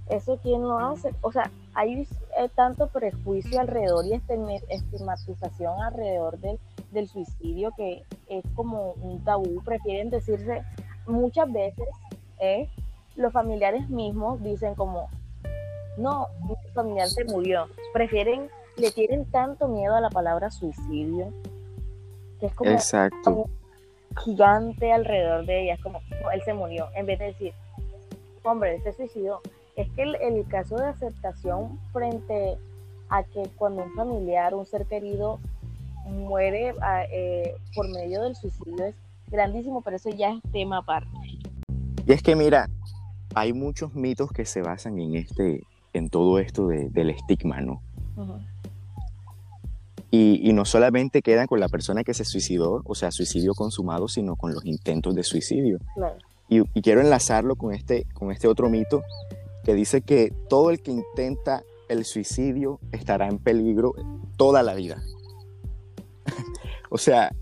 eso 0.09 0.39
quién 0.41 0.61
lo 0.61 0.79
hace, 0.79 1.13
o 1.21 1.31
sea, 1.31 1.51
hay 1.73 2.07
eh, 2.37 2.49
tanto 2.55 2.87
prejuicio 2.87 3.59
alrededor 3.59 4.05
y 4.05 4.13
estigmatización 4.13 5.81
alrededor 5.81 6.39
del, 6.39 6.59
del 6.91 7.07
suicidio 7.07 7.71
que 7.75 8.03
es 8.27 8.43
como 8.55 8.93
un 8.93 9.23
tabú, 9.23 9.61
prefieren 9.63 10.09
decirse 10.09 10.63
muchas 11.05 11.51
veces, 11.51 11.87
eh, 12.39 12.69
los 13.15 13.33
familiares 13.33 13.89
mismos 13.89 14.41
dicen 14.43 14.75
como, 14.75 15.09
no, 15.97 16.27
mi 16.47 16.55
familiar 16.73 17.07
se 17.07 17.25
murió, 17.25 17.67
prefieren, 17.93 18.49
le 18.77 18.91
tienen 18.91 19.25
tanto 19.25 19.67
miedo 19.67 19.95
a 19.95 20.01
la 20.01 20.09
palabra 20.09 20.51
suicidio, 20.51 21.33
que 22.39 22.45
es 22.45 22.53
como, 22.53 22.71
Exacto. 22.71 23.49
gigante 24.23 24.91
alrededor 24.91 25.45
de 25.45 25.63
ella, 25.63 25.73
es 25.73 25.81
como, 25.81 25.99
él 26.31 26.41
se 26.45 26.53
murió, 26.53 26.87
en 26.95 27.05
vez 27.05 27.19
de 27.19 27.25
decir, 27.25 27.53
hombre, 28.43 28.75
él 28.75 28.83
se 28.83 28.93
suicidó, 28.93 29.41
es 29.77 29.87
que 29.91 30.01
el, 30.01 30.45
caso 30.47 30.75
de 30.75 30.87
aceptación 30.87 31.79
frente 31.93 32.57
a 33.09 33.23
que 33.23 33.43
cuando 33.57 33.83
un 33.83 33.93
familiar, 33.93 34.55
un 34.55 34.65
ser 34.65 34.87
querido 34.87 35.39
muere 36.07 36.73
eh, 37.11 37.55
por 37.75 37.87
medio 37.89 38.23
del 38.23 38.35
suicidio 38.35 38.85
es 38.85 38.95
grandísimo, 39.29 39.81
pero 39.81 39.97
eso 39.97 40.09
ya 40.09 40.31
es 40.31 40.41
tema 40.51 40.79
aparte. 40.79 41.09
Y 42.05 42.11
es 42.11 42.23
que 42.23 42.35
mira, 42.35 42.67
hay 43.35 43.53
muchos 43.53 43.93
mitos 43.93 44.31
que 44.31 44.45
se 44.45 44.63
basan 44.63 44.97
en 44.99 45.15
este, 45.15 45.61
en 45.93 46.09
todo 46.09 46.39
esto 46.39 46.67
del 46.67 47.11
estigma, 47.11 47.61
¿no? 47.61 47.81
y, 50.09 50.53
no 50.53 50.65
solamente 50.65 51.21
quedan 51.21 51.45
con 51.45 51.59
la 51.59 51.69
persona 51.69 52.03
que 52.03 52.15
se 52.15 52.25
suicidó, 52.25 52.81
o 52.83 52.95
sea, 52.95 53.11
suicidio 53.11 53.53
consumado, 53.53 54.07
sino 54.07 54.35
con 54.37 54.53
los 54.53 54.65
intentos 54.65 55.13
de 55.13 55.21
suicidio. 55.21 55.77
Y, 56.49 56.61
y, 56.73 56.81
quiero 56.81 57.01
enlazarlo 57.01 57.55
con 57.55 57.75
este, 57.75 58.05
con 58.15 58.31
este 58.31 58.47
otro 58.47 58.69
mito 58.69 59.03
que 59.67 59.75
dice 59.75 60.01
que 60.01 60.31
todo 60.47 60.69
el 60.69 60.81
que 60.81 60.91
intenta 60.91 61.61
el 61.89 62.05
suicidio 62.05 62.79
estará 62.93 63.27
en 63.27 63.37
peligro 63.37 63.93
toda 64.37 64.63
la 64.63 64.73
vida. 64.73 65.03
o 66.89 66.97
sea, 66.97 67.33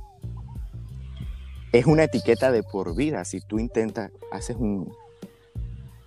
es 1.72 1.86
una 1.86 2.06
etiqueta 2.06 2.52
de 2.52 2.64
por 2.64 2.96
vida 2.96 3.24
si 3.26 3.42
tú 3.42 3.60
intentas, 3.60 4.12
haces 4.32 4.58
un, 4.58 4.92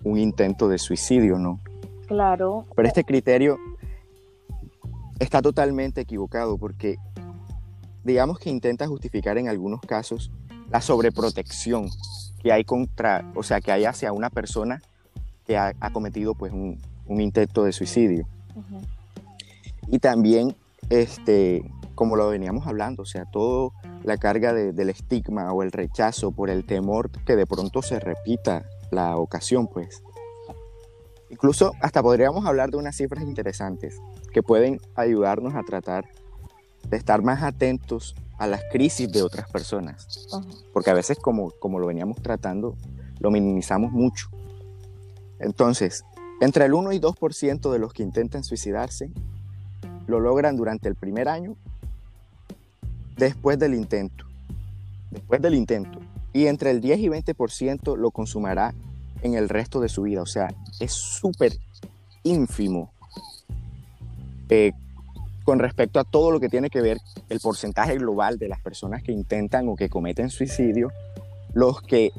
un 0.03 0.19
intento 0.19 0.67
de 0.67 0.77
suicidio, 0.77 1.39
¿no? 1.39 1.61
Claro. 2.07 2.65
Pero 2.75 2.85
este 2.89 3.05
criterio 3.05 3.57
está 5.19 5.41
totalmente 5.41 6.01
equivocado 6.01 6.57
porque 6.57 6.97
digamos 8.03 8.39
que 8.39 8.49
intenta 8.49 8.87
justificar 8.87 9.37
en 9.37 9.47
algunos 9.47 9.79
casos 9.79 10.33
la 10.69 10.81
sobreprotección 10.81 11.89
que 12.43 12.51
hay 12.51 12.65
contra, 12.65 13.31
o 13.35 13.43
sea, 13.43 13.61
que 13.61 13.71
hay 13.71 13.85
hacia 13.85 14.11
una 14.11 14.29
persona 14.29 14.81
que 15.49 15.57
ha, 15.57 15.73
cometido 15.91 16.35
pues 16.35 16.53
un, 16.53 16.79
intento 17.07 17.63
de 17.63 17.71
suicidio. 17.71 18.27
Y 19.87 19.97
también, 19.97 20.55
este, 20.91 21.63
como 21.95 22.15
lo 22.15 22.29
veníamos 22.29 22.67
hablando, 22.67 23.01
o 23.01 23.05
sea, 23.07 23.25
toda 23.25 23.71
la 24.03 24.17
carga 24.17 24.53
del 24.53 24.89
estigma 24.91 25.51
o 25.51 25.63
el 25.63 25.71
rechazo 25.71 26.31
por 26.31 26.51
el 26.51 26.65
temor 26.65 27.09
que 27.25 27.35
de 27.35 27.47
pronto 27.47 27.81
se 27.81 27.99
repita 27.99 28.63
la 28.91 29.17
ocasión, 29.17 29.67
pues. 29.67 30.03
Incluso 31.31 31.73
hasta 31.81 32.03
podríamos 32.03 32.45
hablar 32.45 32.69
de 32.69 32.77
unas 32.77 32.95
cifras 32.95 33.23
interesantes 33.23 33.99
que 34.31 34.43
pueden 34.43 34.79
ayudarnos 34.93 35.55
a 35.55 35.63
tratar 35.63 36.05
de 36.87 36.97
estar 36.97 37.23
más 37.23 37.41
atentos 37.41 38.15
a 38.37 38.45
las 38.45 38.61
crisis 38.71 39.11
de 39.11 39.23
otras 39.23 39.49
personas. 39.49 40.27
Porque 40.73 40.91
a 40.91 40.93
veces, 40.93 41.17
como, 41.17 41.49
como 41.59 41.79
lo 41.79 41.87
veníamos 41.87 42.21
tratando, 42.21 42.75
lo 43.19 43.31
minimizamos 43.31 43.91
mucho. 43.91 44.29
Entonces, 45.39 46.03
entre 46.41 46.65
el 46.65 46.73
1 46.73 46.93
y 46.93 46.99
2% 46.99 47.71
de 47.71 47.79
los 47.79 47.93
que 47.93 48.03
intentan 48.03 48.43
suicidarse 48.43 49.11
lo 50.07 50.19
logran 50.19 50.55
durante 50.55 50.89
el 50.89 50.95
primer 50.95 51.29
año 51.29 51.55
después 53.17 53.59
del 53.59 53.75
intento. 53.75 54.25
Después 55.11 55.41
del 55.41 55.55
intento. 55.55 55.99
Y 56.33 56.47
entre 56.47 56.71
el 56.71 56.81
10 56.81 56.99
y 56.99 57.07
20% 57.09 57.95
lo 57.97 58.11
consumará 58.11 58.73
en 59.21 59.33
el 59.33 59.49
resto 59.49 59.79
de 59.79 59.89
su 59.89 60.03
vida. 60.03 60.21
O 60.21 60.25
sea, 60.25 60.47
es 60.79 60.93
súper 60.93 61.53
ínfimo 62.23 62.91
eh, 64.49 64.71
con 65.43 65.59
respecto 65.59 65.99
a 65.99 66.03
todo 66.03 66.31
lo 66.31 66.39
que 66.39 66.49
tiene 66.49 66.69
que 66.69 66.81
ver 66.81 66.97
el 67.29 67.39
porcentaje 67.39 67.97
global 67.97 68.37
de 68.37 68.47
las 68.47 68.61
personas 68.61 69.01
que 69.03 69.11
intentan 69.11 69.67
o 69.67 69.75
que 69.75 69.89
cometen 69.89 70.29
suicidio, 70.29 70.91
los 71.53 71.81
que 71.81 72.11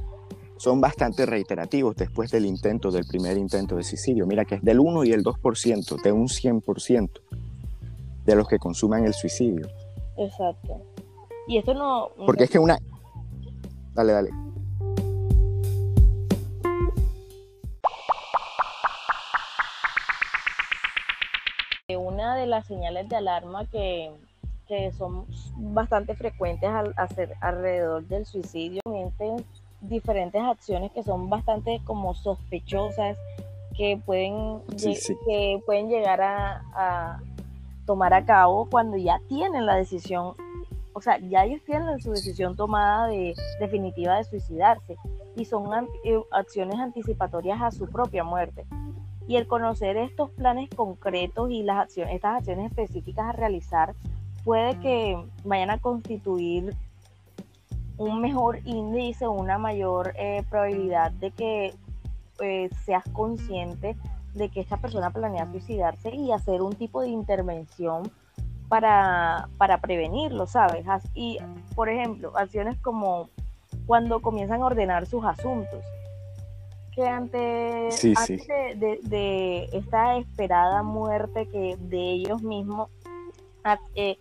son 0.60 0.78
bastante 0.78 1.24
reiterativos 1.24 1.96
después 1.96 2.30
del 2.30 2.44
intento, 2.44 2.90
del 2.90 3.06
primer 3.06 3.38
intento 3.38 3.76
de 3.76 3.82
suicidio. 3.82 4.26
Mira 4.26 4.44
que 4.44 4.56
es 4.56 4.62
del 4.62 4.78
1 4.78 5.04
y 5.04 5.12
el 5.12 5.24
2%, 5.24 6.02
de 6.02 6.12
un 6.12 6.28
100% 6.28 7.10
de 8.26 8.34
los 8.34 8.46
que 8.46 8.58
consuman 8.58 9.06
el 9.06 9.14
suicidio. 9.14 9.66
Exacto. 10.18 10.82
Y 11.48 11.56
esto 11.56 11.72
no... 11.72 12.10
Porque 12.26 12.44
es 12.44 12.50
que 12.50 12.58
una... 12.58 12.78
Dale, 13.94 14.12
dale. 14.12 14.30
Una 21.98 22.36
de 22.36 22.46
las 22.46 22.66
señales 22.66 23.08
de 23.08 23.16
alarma 23.16 23.64
que, 23.64 24.10
que 24.68 24.92
son 24.92 25.24
bastante 25.56 26.14
frecuentes 26.14 26.68
al 26.68 26.92
hacer 26.98 27.32
alrededor 27.40 28.06
del 28.08 28.26
suicidio, 28.26 28.82
diferentes 29.80 30.40
acciones 30.40 30.92
que 30.92 31.02
son 31.02 31.30
bastante 31.30 31.80
como 31.84 32.14
sospechosas, 32.14 33.16
que 33.76 34.00
pueden, 34.04 34.60
Que 35.26 35.62
pueden 35.64 35.88
llegar 35.88 36.20
a, 36.20 37.20
tomar 37.86 38.14
a 38.14 38.24
cabo 38.24 38.68
cuando 38.70 38.96
ya 38.96 39.20
tienen 39.28 39.66
la 39.66 39.74
decisión, 39.74 40.34
o 40.92 41.00
sea, 41.00 41.18
ya 41.18 41.44
ellos 41.44 41.60
tienen 41.64 42.00
su 42.00 42.12
decisión 42.12 42.54
tomada 42.54 43.08
de 43.08 43.34
definitiva 43.58 44.16
de 44.16 44.24
suicidarse 44.24 44.96
y 45.34 45.44
son 45.44 45.88
eh, 46.04 46.20
acciones 46.30 46.78
anticipatorias 46.78 47.60
a 47.60 47.70
su 47.70 47.88
propia 47.88 48.22
muerte. 48.22 48.66
Y 49.26 49.36
el 49.36 49.46
conocer 49.46 49.96
estos 49.96 50.30
planes 50.30 50.68
concretos 50.70 51.50
y 51.50 51.62
las 51.62 51.78
acciones, 51.78 52.14
estas 52.14 52.36
acciones 52.36 52.70
específicas 52.70 53.26
a 53.26 53.32
realizar 53.32 53.94
puede 54.44 54.78
que 54.80 55.22
vayan 55.44 55.70
a 55.70 55.78
constituir 55.78 56.74
un 58.00 58.20
mejor 58.22 58.60
índice, 58.64 59.28
una 59.28 59.58
mayor 59.58 60.14
eh, 60.16 60.42
probabilidad 60.48 61.12
de 61.12 61.30
que 61.32 61.74
eh, 62.40 62.70
seas 62.86 63.04
consciente 63.12 63.94
de 64.32 64.48
que 64.48 64.60
esta 64.60 64.78
persona 64.78 65.10
planea 65.10 65.50
suicidarse 65.50 66.14
y 66.14 66.32
hacer 66.32 66.62
un 66.62 66.74
tipo 66.74 67.02
de 67.02 67.08
intervención 67.08 68.10
para, 68.68 69.50
para 69.58 69.82
prevenirlo, 69.82 70.46
¿sabes? 70.46 70.86
Y, 71.12 71.36
por 71.74 71.90
ejemplo, 71.90 72.32
acciones 72.38 72.78
como 72.78 73.28
cuando 73.86 74.22
comienzan 74.22 74.62
a 74.62 74.66
ordenar 74.66 75.06
sus 75.06 75.22
asuntos, 75.22 75.84
que 76.94 77.06
ante, 77.06 77.38
De, 77.38 77.88
esta 79.74 80.16
esperada 80.16 80.82
muerte 80.82 81.46
que 81.48 81.76
de 81.78 82.12
ellos 82.12 82.42
mismos 82.42 82.88
eh, 83.94 84.16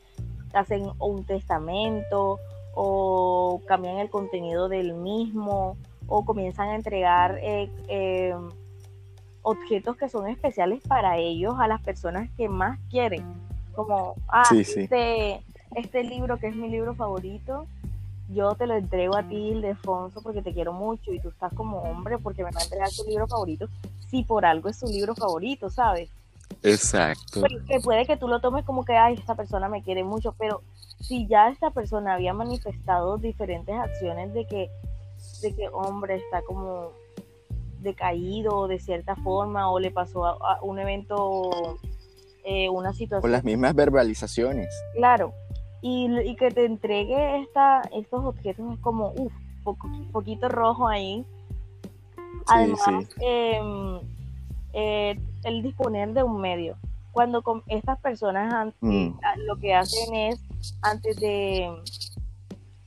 hacen 0.54 0.92
un 1.00 1.24
testamento 1.24 2.40
o 2.82 3.62
cambian 3.68 3.98
el 3.98 4.10
contenido 4.10 4.70
del 4.70 4.94
mismo 4.94 5.76
o 6.08 6.24
comienzan 6.24 6.70
a 6.70 6.76
entregar 6.76 7.38
eh, 7.42 7.70
eh, 7.90 8.34
objetos 9.42 9.98
que 9.98 10.08
son 10.08 10.30
especiales 10.30 10.82
para 10.88 11.18
ellos 11.18 11.56
a 11.60 11.68
las 11.68 11.82
personas 11.82 12.30
que 12.38 12.48
más 12.48 12.80
quieren. 12.90 13.26
Como, 13.74 14.16
ah, 14.30 14.44
Este, 14.56 15.44
este 15.76 16.04
libro 16.06 16.38
que 16.38 16.48
es 16.48 16.56
mi 16.56 16.70
libro 16.70 16.96
favorito, 16.96 17.68
yo 18.30 18.56
te 18.56 18.66
lo 18.66 18.76
entrego 18.76 19.18
a 19.18 19.24
ti, 19.24 19.36
Ildefonso, 19.36 20.22
porque 20.22 20.42
te 20.42 20.54
quiero 20.54 20.72
mucho 20.72 21.12
y 21.12 21.20
tú 21.20 21.30
estás 21.30 21.54
como 21.54 21.80
hombre 21.80 22.18
porque 22.18 22.46
me 22.46 22.52
va 22.52 22.62
a 22.62 22.64
entregar 22.64 22.90
tu 22.92 23.04
libro 23.04 23.28
favorito, 23.28 23.68
si 24.08 24.24
por 24.24 24.46
algo 24.46 24.70
es 24.70 24.80
tu 24.80 24.88
libro 24.88 25.16
favorito, 25.16 25.70
¿sabes? 25.70 26.10
Exacto. 26.64 27.44
que 27.68 27.82
puede 27.82 28.06
que 28.06 28.16
tú 28.16 28.30
lo 28.30 28.40
tomes 28.40 28.64
como 28.64 28.86
que, 28.86 28.96
ay, 28.96 29.16
esta 29.16 29.36
persona 29.36 29.68
me 29.68 29.84
quiere 29.84 30.06
mucho, 30.06 30.34
pero 30.38 30.62
si 31.00 31.28
ya 31.28 31.50
esta 31.50 31.72
persona 31.72 32.16
había 32.16 32.34
manifestado 32.34 33.18
diferentes 33.18 33.76
acciones 33.76 34.34
de 34.34 34.46
que, 34.46 34.70
de 35.42 35.56
que 35.56 35.70
hombre 35.70 36.16
está 36.16 36.42
como 36.42 36.92
decaído 37.82 38.68
de 38.68 38.80
cierta 38.80 39.16
forma 39.16 39.72
o 39.72 39.80
le 39.80 39.92
pasó 39.92 40.26
a, 40.26 40.60
un 40.62 40.80
evento 40.80 41.78
eh, 42.44 42.70
una 42.70 42.94
situación. 42.94 43.22
Con 43.22 43.32
las 43.32 43.44
mismas 43.44 43.74
verbalizaciones. 43.74 44.68
Claro, 44.96 45.34
y, 45.82 46.36
que 46.36 46.52
te 46.52 46.66
entregue 46.66 47.42
esta, 47.42 47.82
estos 47.94 48.26
objetos 48.26 48.74
es 48.74 48.80
como, 48.80 49.14
uff, 49.16 49.34
poquito 50.12 50.50
rojo 50.50 50.88
ahí. 50.88 51.26
Además, 52.48 53.08
em, 53.22 54.00
eh, 54.74 55.20
el 55.44 55.62
disponer 55.64 56.14
de 56.14 56.24
un 56.24 56.42
medio. 56.42 56.78
Cuando 57.12 57.42
con 57.42 57.64
estas 57.68 58.00
personas 58.00 58.74
mm. 58.82 59.10
lo 59.46 59.58
que 59.58 59.74
hacen 59.74 60.14
es, 60.16 60.40
antes 60.82 61.18
de, 61.18 61.70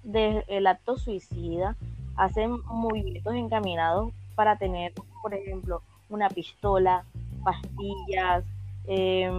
de 0.05 0.45
el 0.49 0.67
acto 0.67 0.97
suicida, 0.97 1.76
hacen 2.17 2.61
movimientos 2.67 3.35
encaminados 3.35 4.12
para 4.35 4.57
tener, 4.57 4.93
por 5.23 5.35
ejemplo, 5.35 5.83
una 6.09 6.29
pistola, 6.29 7.05
pastillas, 7.43 8.45
eh, 8.87 9.31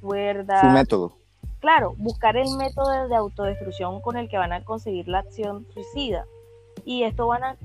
cuerdas. 0.00 0.60
Su 0.60 0.68
método. 0.68 1.12
Claro, 1.60 1.94
buscar 1.96 2.36
el 2.36 2.50
método 2.56 3.08
de 3.08 3.14
autodestrucción 3.14 4.00
con 4.00 4.16
el 4.16 4.28
que 4.28 4.36
van 4.36 4.52
a 4.52 4.64
conseguir 4.64 5.06
la 5.06 5.20
acción 5.20 5.66
suicida. 5.72 6.26
Y 6.84 7.04
esto 7.04 7.28
van 7.28 7.44
a 7.44 7.56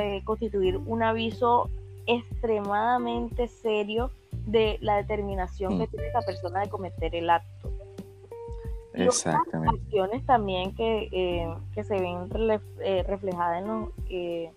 eh, 0.00 0.22
constituir 0.24 0.76
un 0.76 1.02
aviso 1.02 1.68
extremadamente 2.06 3.48
serio 3.48 4.10
de 4.46 4.78
la 4.80 4.96
determinación 4.96 5.78
que 5.78 5.86
mm. 5.86 5.90
tiene 5.90 6.06
esta 6.06 6.20
persona 6.22 6.60
de 6.60 6.68
cometer 6.68 7.14
el 7.14 7.30
acto. 7.30 7.70
Exactamente. 8.92 9.80
acciones 9.82 10.26
también 10.26 10.74
que, 10.74 11.08
eh, 11.12 11.48
que 11.74 11.84
se 11.84 11.94
ven 11.94 12.28
eh, 12.80 13.04
reflejadas 13.04 13.62
en, 13.62 14.52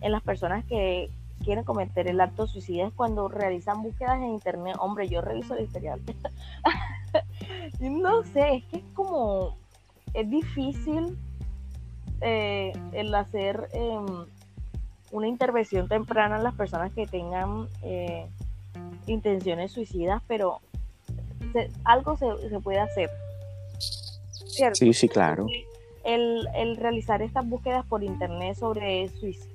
en 0.00 0.12
las 0.12 0.22
personas 0.22 0.64
que 0.66 1.10
quieren 1.44 1.64
cometer 1.64 2.08
el 2.08 2.20
acto 2.20 2.46
suicida 2.46 2.86
es 2.86 2.92
cuando 2.92 3.28
realizan 3.28 3.82
búsquedas 3.82 4.16
en 4.16 4.30
internet. 4.30 4.76
Hombre, 4.78 5.08
yo 5.08 5.20
reviso 5.20 5.54
el 5.54 5.64
historial. 5.64 6.00
no 7.80 8.22
sé, 8.24 8.56
es 8.56 8.64
que 8.64 8.76
es 8.78 8.84
como, 8.94 9.56
es 10.14 10.28
difícil 10.28 11.16
eh, 12.20 12.72
el 12.92 13.14
hacer 13.14 13.68
em, 13.72 14.26
una 15.12 15.28
intervención 15.28 15.88
temprana 15.88 16.36
en 16.36 16.42
las 16.42 16.54
personas 16.54 16.92
que 16.92 17.06
tengan 17.06 17.68
eh, 17.82 18.28
intenciones 19.06 19.72
suicidas, 19.72 20.22
pero 20.26 20.60
algo 21.84 22.16
se, 22.16 22.26
se, 22.48 22.60
puede 22.60 22.80
hacer. 22.80 23.10
¿cierto? 24.46 24.76
Sí, 24.76 24.92
sí, 24.92 25.08
claro 25.08 25.46
el, 26.06 26.76
realizar 26.76 27.20
estas 27.20 27.48
búsquedas 27.48 27.84
por 27.84 28.04
internet 28.04 28.56
sobre, 28.56 29.10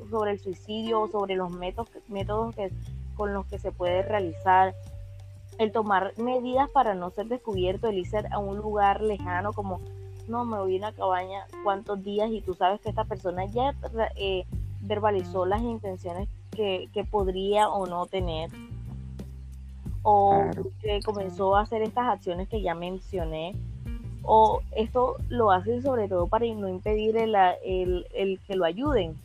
sobre 0.10 0.31
el 0.31 0.39
suicidio, 0.39 1.08
sobre 1.08 1.36
los 1.36 1.51
métodos, 1.51 1.89
métodos 2.10 2.53
que, 2.55 2.72
con 3.15 3.34
los 3.34 3.46
que 3.46 3.58
se 3.58 3.72
puede 3.72 4.03
realizar, 4.03 4.75
el 5.60 5.72
tomar 5.72 6.13
medidas 6.17 6.70
para 6.72 6.93
no 6.93 7.10
ser 7.12 7.27
descubierto, 7.27 7.88
el 7.88 8.00
irse 8.00 8.24
a 8.31 8.39
un 8.39 8.58
lugar 8.58 9.01
lejano 9.01 9.53
como, 9.53 9.79
no, 10.27 10.43
me 10.43 10.58
voy 10.58 10.75
a 10.75 10.79
una 10.79 10.91
cabaña, 10.93 11.46
cuántos 11.63 12.03
días 12.03 12.29
y 12.31 12.41
tú 12.41 12.53
sabes 12.53 12.81
que 12.81 12.89
esta 12.89 13.05
persona 13.05 13.46
ya 13.46 13.74
eh, 14.15 14.46
verbalizó 14.81 15.46
las 15.46 15.62
intenciones 15.62 16.27
que, 16.51 16.89
que, 16.93 17.05
podría 17.05 17.70
o 17.70 17.86
no 17.86 18.08
tener, 18.08 18.50
o 20.03 20.46
que 20.81 21.00
comenzó 21.03 21.55
a 21.55 21.62
hacer 21.62 21.81
estas 21.81 22.08
acciones 22.08 22.48
que 22.48 22.62
ya 22.62 22.74
mencioné 22.74 23.55
o 24.24 24.62
esto 24.75 25.17
lo 25.29 25.51
hacen 25.51 25.81
sobre 25.81 26.08
todo 26.08 26.27
para 26.27 26.46
no 26.46 26.70
impedir 26.70 27.17
el, 27.17 27.36
el, 28.13 28.39
que 28.48 28.55
lo 28.55 28.65
ayuden. 28.65 29.15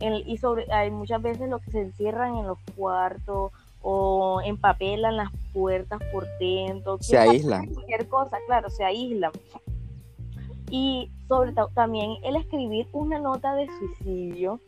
y 0.00 0.36
sobre 0.38 0.70
hay 0.72 0.90
muchas 0.90 1.22
veces 1.22 1.48
lo 1.48 1.58
que 1.58 1.70
se 1.70 1.80
encierran 1.80 2.36
en 2.36 2.46
los 2.46 2.58
cuartos 2.76 3.52
o 3.80 4.40
empapelan 4.44 5.16
las 5.16 5.30
puertas 5.52 6.00
por 6.12 6.26
dentro. 6.38 6.98
Se 7.00 7.16
aíslan. 7.16 7.66
Cualquier 7.72 8.08
cosa, 8.08 8.38
claro, 8.46 8.68
se 8.68 8.84
aíslan. 8.84 9.30
Y 10.70 11.10
sobre 11.28 11.52
todo 11.52 11.68
también 11.68 12.16
el 12.24 12.36
escribir 12.36 12.88
una 12.92 13.18
nota 13.18 13.54
de 13.54 13.68
suicidio 13.78 14.60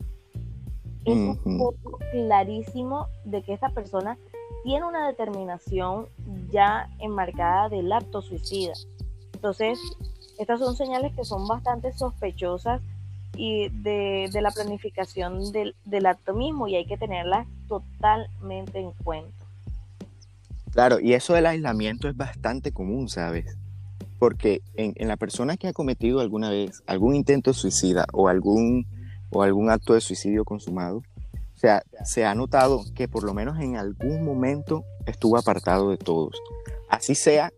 es 1.05 1.15
un 1.15 1.57
poco 1.57 1.99
clarísimo 2.11 3.07
de 3.25 3.41
que 3.41 3.53
esta 3.53 3.69
persona 3.69 4.17
tiene 4.63 4.85
una 4.85 5.07
determinación 5.07 6.07
ya 6.51 6.89
enmarcada 6.99 7.69
del 7.69 7.91
acto 7.91 8.21
suicida. 8.21 8.73
Entonces, 9.33 9.79
estas 10.37 10.59
son 10.59 10.75
señales 10.75 11.13
que 11.15 11.25
son 11.25 11.47
bastante 11.47 11.91
sospechosas 11.93 12.81
y 13.35 13.69
de, 13.69 14.29
la 14.41 14.51
planificación 14.51 15.51
del, 15.51 16.05
acto 16.05 16.33
mismo 16.33 16.67
y 16.67 16.75
hay 16.75 16.85
que 16.85 16.97
tenerlas 16.97 17.47
totalmente 17.67 18.79
en 18.79 18.91
cuenta. 19.03 19.45
Claro, 20.71 20.99
y 20.99 21.13
eso 21.13 21.33
del 21.33 21.45
aislamiento 21.45 22.09
es 22.09 22.17
bastante 22.17 22.71
común, 22.71 23.09
¿sabes? 23.09 23.57
Porque 24.19 24.61
en, 24.75 25.07
la 25.07 25.17
persona 25.17 25.57
que 25.57 25.67
ha 25.67 25.73
cometido 25.73 26.19
alguna 26.19 26.49
vez 26.49 26.83
algún 26.85 27.15
intento 27.15 27.51
de 27.51 27.55
suicida 27.55 28.05
o 28.13 28.27
algún, 28.27 28.85
o 29.29 29.41
algún 29.41 29.69
acto 29.71 29.93
de 29.93 30.01
suicidio 30.01 30.43
consumado, 30.43 31.01
o 31.59 31.61
sea, 31.61 31.83
se 32.05 32.23
ha 32.23 32.33
notado 32.35 32.85
que 32.95 33.09
por 33.09 33.25
lo 33.25 33.33
menos 33.33 33.59
en 33.59 33.75
algún 33.75 34.23
momento 34.23 34.85
estuvo 35.05 35.37
apartado 35.37 35.89
de 35.89 35.97
todos. 35.97 36.41
Así 36.89 37.15
sea 37.15 37.51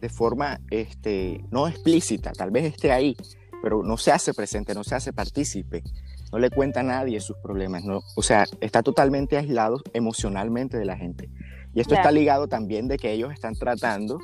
de 0.00 0.08
forma 0.08 0.62
este, 0.70 1.44
no 1.50 1.68
explícita, 1.68 2.32
tal 2.32 2.50
vez 2.50 2.64
esté 2.64 2.90
ahí, 2.90 3.14
pero 3.62 3.82
no 3.82 3.98
se 3.98 4.12
hace 4.12 4.32
presente, 4.32 4.72
no 4.72 4.82
se 4.82 4.94
hace 4.94 5.12
partícipe, 5.12 5.82
no 6.32 6.38
le 6.38 6.48
cuenta 6.48 6.80
a 6.80 6.84
nadie 6.84 7.20
sus 7.20 7.36
problemas, 7.36 7.84
no, 7.84 8.00
o 8.16 8.22
sea, 8.22 8.46
está 8.62 8.82
totalmente 8.82 9.36
aislado 9.36 9.82
emocionalmente 9.92 10.78
de 10.78 10.86
la 10.86 10.96
gente. 10.96 11.28
Y 11.74 11.80
esto 11.80 11.94
está 11.94 12.12
ligado 12.12 12.48
también 12.48 12.88
de 12.88 12.96
que 12.96 13.12
ellos 13.12 13.30
están 13.30 13.56
tratando 13.56 14.20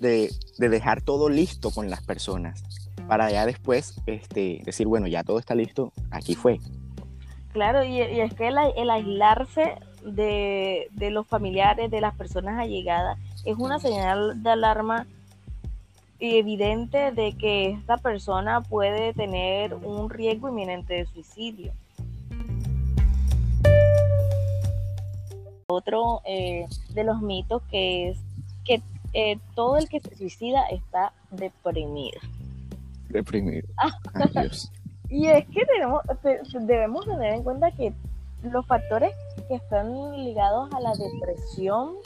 de, 0.00 0.30
de, 0.56 0.68
dejar 0.70 1.02
todo 1.02 1.28
listo 1.28 1.70
con 1.72 1.90
las 1.90 2.02
personas, 2.02 2.62
para 3.06 3.30
ya 3.30 3.44
después 3.44 4.00
este, 4.06 4.62
decir, 4.64 4.86
bueno, 4.86 5.08
ya 5.08 5.24
todo 5.24 5.38
está 5.38 5.54
listo, 5.54 5.92
aquí 6.10 6.34
fue. 6.34 6.58
Claro, 7.56 7.82
y, 7.82 8.02
es 8.02 8.34
que 8.34 8.48
el, 8.48 8.58
el 8.76 8.90
aislarse 8.90 9.78
de, 10.04 10.88
de, 10.90 11.10
los 11.10 11.26
familiares, 11.26 11.90
de 11.90 12.02
las 12.02 12.14
personas 12.14 12.60
allegadas, 12.60 13.18
es 13.46 13.56
una 13.56 13.78
señal 13.78 14.42
de 14.42 14.50
alarma 14.50 15.06
evidente 16.20 17.12
de 17.12 17.32
que 17.32 17.70
esta 17.70 17.96
persona 17.96 18.60
puede 18.60 19.14
tener 19.14 19.72
un 19.72 20.10
riesgo 20.10 20.50
inminente 20.50 20.92
de 20.92 21.06
suicidio. 21.06 21.72
Otro 25.68 26.20
eh, 26.26 26.66
de 26.90 27.04
los 27.04 27.22
mitos 27.22 27.62
que 27.70 28.10
es 28.10 28.18
que 28.66 28.82
eh, 29.14 29.38
todo 29.54 29.78
el 29.78 29.88
que 29.88 30.00
se 30.00 30.14
suicida 30.14 30.66
está 30.66 31.14
deprimido. 31.30 32.20
Deprimido. 33.08 33.66
Y 35.08 35.26
es 35.28 35.46
que 35.46 35.64
tenemos, 35.66 36.02
debemos 36.66 37.06
tener 37.06 37.34
en 37.34 37.42
cuenta 37.42 37.70
que 37.70 37.92
los 38.42 38.66
factores 38.66 39.12
que 39.48 39.54
están 39.54 40.12
ligados 40.24 40.72
a 40.72 40.80
la 40.80 40.92
depresión 40.92 41.96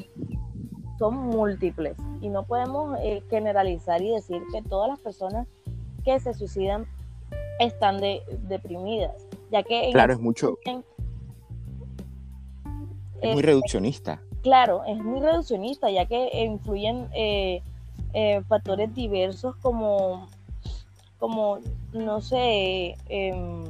son 0.99 1.15
múltiples 1.15 1.97
y 2.21 2.29
no 2.29 2.45
podemos 2.45 2.99
eh, 3.03 3.23
generalizar 3.31 4.03
y 4.03 4.11
decir 4.11 4.43
que 4.53 4.63
todas 4.63 4.91
las 4.91 5.01
personas 5.01 5.47
que 6.05 6.21
se 6.21 6.35
suicidan 6.35 6.87
están 7.59 8.01
deprimidas, 8.49 9.27
ya 9.51 9.63
que... 9.63 9.91
Claro, 9.93 10.13
es 10.13 10.21
mucho... 10.21 10.59
es 13.21 13.33
muy 13.35 13.43
reduccionista. 13.43 14.21
Claro, 14.43 14.83
es 14.87 14.97
muy 14.99 15.21
reduccionista, 15.21 15.91
ya 15.91 16.07
que 16.07 16.45
influyen 16.45 17.09
eh, 17.15 17.63
eh, 18.15 18.43
factores 18.49 18.95
diversos 18.95 19.57
como, 19.57 20.27
como 21.21 21.61
no 21.93 22.21
sé, 22.21 22.97
em, 23.09 23.65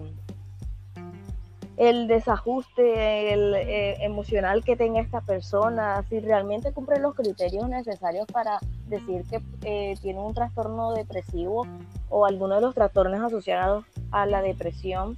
el 1.76 2.08
desajuste 2.08 3.32
eh, 3.32 4.04
emocional 4.04 4.62
que 4.62 4.76
tenga 4.76 5.00
esta 5.00 5.20
persona, 5.22 6.04
si 6.08 6.20
realmente 6.20 6.72
cumple 6.72 7.00
los 7.00 7.14
criterios 7.14 7.68
necesarios 7.68 8.26
para 8.26 8.58
decir 8.86 9.24
que 9.24 9.40
eh, 9.64 9.96
tiene 10.00 10.20
un 10.20 10.34
trastorno 10.34 10.92
depresivo 10.92 11.66
o 12.10 12.26
alguno 12.26 12.56
de 12.56 12.60
los 12.60 12.74
trastornos 12.74 13.20
asociados 13.20 13.84
a 14.10 14.26
la 14.26 14.42
depresión. 14.42 15.16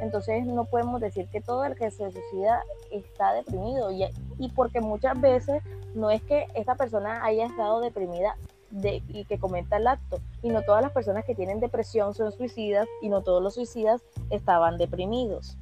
Entonces 0.00 0.46
no 0.46 0.64
podemos 0.64 1.00
decir 1.02 1.28
que 1.28 1.42
todo 1.42 1.64
el 1.66 1.76
que 1.76 1.90
se 1.90 2.10
suicida 2.10 2.62
está 2.90 3.34
deprimido 3.34 3.90
y 3.92 4.48
porque 4.56 4.80
muchas 4.80 5.20
veces 5.20 5.62
no 5.94 6.10
es 6.10 6.22
que 6.22 6.46
esta 6.54 6.74
persona 6.76 7.22
haya 7.22 7.44
estado 7.44 7.80
deprimida 7.80 8.36
de, 8.70 9.02
y 9.08 9.24
que 9.24 9.38
cometa 9.38 9.76
el 9.76 9.86
acto. 9.86 10.20
Y 10.42 10.50
no 10.50 10.62
todas 10.62 10.82
las 10.82 10.92
personas 10.92 11.24
que 11.24 11.34
tienen 11.34 11.60
depresión 11.60 12.14
son 12.14 12.32
suicidas 12.32 12.88
y 13.02 13.08
no 13.08 13.22
todos 13.22 13.42
los 13.42 13.54
suicidas 13.54 14.02
estaban 14.30 14.78
deprimidos. 14.78 15.56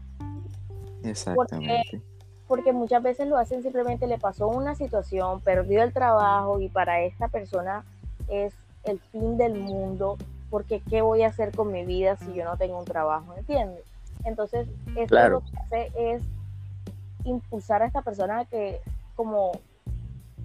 Exactamente. 1.03 2.03
Porque, 2.47 2.73
muchas 2.73 3.03
veces 3.03 3.29
lo 3.29 3.37
hacen 3.37 3.63
simplemente 3.63 4.07
le 4.07 4.19
pasó 4.19 4.49
una 4.49 4.75
situación, 4.75 5.41
perdió 5.41 5.83
el 5.83 5.93
trabajo 5.93 6.61
y 6.61 6.69
para 6.69 7.03
esta 7.03 7.29
persona 7.29 7.85
es 8.29 8.55
el 8.85 8.99
fin 9.01 9.37
del 9.37 9.55
mundo, 9.55 10.17
porque 10.49 10.81
¿qué 10.89 11.03
voy 11.03 11.23
a 11.23 11.29
hacer 11.29 11.55
con 11.55 11.71
mi 11.71 11.85
vida 11.85 12.17
si 12.17 12.33
yo 12.33 12.45
no 12.45 12.57
tengo 12.57 12.79
un 12.79 12.87
trabajo? 12.87 13.35
¿Entiendes? 13.37 13.85
Entonces, 14.25 14.67
esto 14.97 15.29
lo 15.29 15.41
que 15.41 15.59
hace 15.59 15.93
es 15.95 16.23
impulsar 17.25 17.83
a 17.83 17.87
esta 17.87 18.01
persona 18.01 18.47
que 18.47 18.81
como 19.15 19.53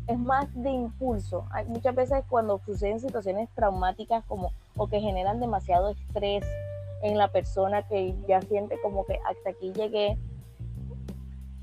es 0.07 0.19
más 0.19 0.53
de 0.53 0.69
impulso. 0.69 1.45
Hay 1.51 1.65
muchas 1.65 1.95
veces 1.95 2.23
cuando 2.29 2.59
suceden 2.65 2.99
situaciones 2.99 3.49
traumáticas 3.55 4.23
como 4.25 4.51
o 4.75 4.87
que 4.87 4.99
generan 4.99 5.39
demasiado 5.39 5.91
estrés 5.91 6.45
en 7.01 7.17
la 7.17 7.27
persona 7.29 7.87
que 7.87 8.15
ya 8.27 8.41
siente 8.41 8.79
como 8.81 9.05
que 9.05 9.19
hasta 9.25 9.51
aquí 9.51 9.71
llegué, 9.73 10.17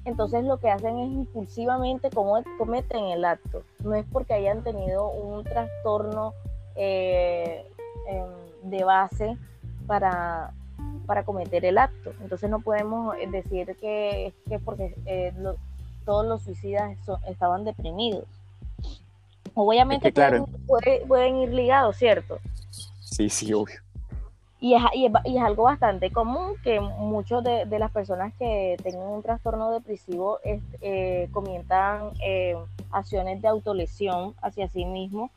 entonces 0.05 0.45
lo 0.45 0.59
que 0.59 0.71
hacen 0.71 0.99
es 0.99 1.11
impulsivamente 1.11 2.11
como 2.11 2.43
cometen 2.59 3.05
el 3.07 3.25
acto. 3.25 3.63
No 3.85 3.95
es 3.95 4.05
porque 4.11 4.35
hayan 4.35 4.65
tenido 4.65 5.09
un 5.11 5.45
trastorno 5.45 6.33
eh, 6.75 7.67
em, 8.07 8.71
de 8.71 8.85
base 8.85 9.37
para, 9.87 10.53
para 11.07 11.25
cometer 11.25 11.65
el 11.65 11.77
acto. 11.77 12.13
Entonces 12.23 12.49
no 12.49 12.61
podemos 12.61 13.15
decir 13.31 13.77
que 13.77 14.33
es 14.49 14.63
porque 14.63 14.95
eh, 15.05 15.35
todos 16.05 16.27
los 16.27 16.43
suicidas 16.43 16.97
estaban 17.29 17.65
deprimidos. 17.65 18.25
Obviamente 19.55 20.13
pueden, 21.09 21.37
ir 21.37 21.53
ligados, 21.53 21.97
¿cierto? 21.97 22.39
Sí, 23.01 23.29
sí, 23.29 23.53
obvio. 23.53 23.81
Y 24.61 24.75
es, 24.75 24.83
y 24.95 25.37
es, 25.37 25.43
algo 25.43 25.65
bastante 25.65 26.11
común 26.11 26.53
que 26.63 26.81
muchos 26.81 27.43
de, 27.43 27.67
las 27.79 27.91
personas 27.91 28.35
que 28.39 28.77
tengan 28.83 29.09
un 29.09 29.23
trastorno 29.23 29.71
depresivo 29.71 30.39
eh, 30.45 31.29
comienzan 31.33 32.11
eh, 32.23 32.57
acciones 32.91 33.41
de 33.41 33.49
autolesión 33.49 34.35
hacia 34.43 34.69
sí 34.69 34.85
mismo, 34.85 35.31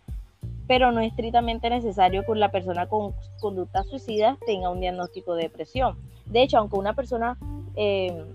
pero 0.67 0.91
no 0.91 0.99
es 0.99 1.12
estrictamente 1.12 1.69
necesario 1.69 2.23
que 2.26 2.36
la 2.36 2.52
persona 2.52 2.88
con 2.88 3.13
conducta 3.39 3.84
suicida 3.84 4.38
tenga 4.45 4.69
un 4.69 4.82
diagnóstico 4.82 5.36
de 5.36 5.43
depresión. 5.43 5.97
De 6.26 6.43
hecho, 6.43 6.58
aunque 6.58 6.78
una 6.78 6.93
persona, 6.93 7.38
eh, 7.76 8.26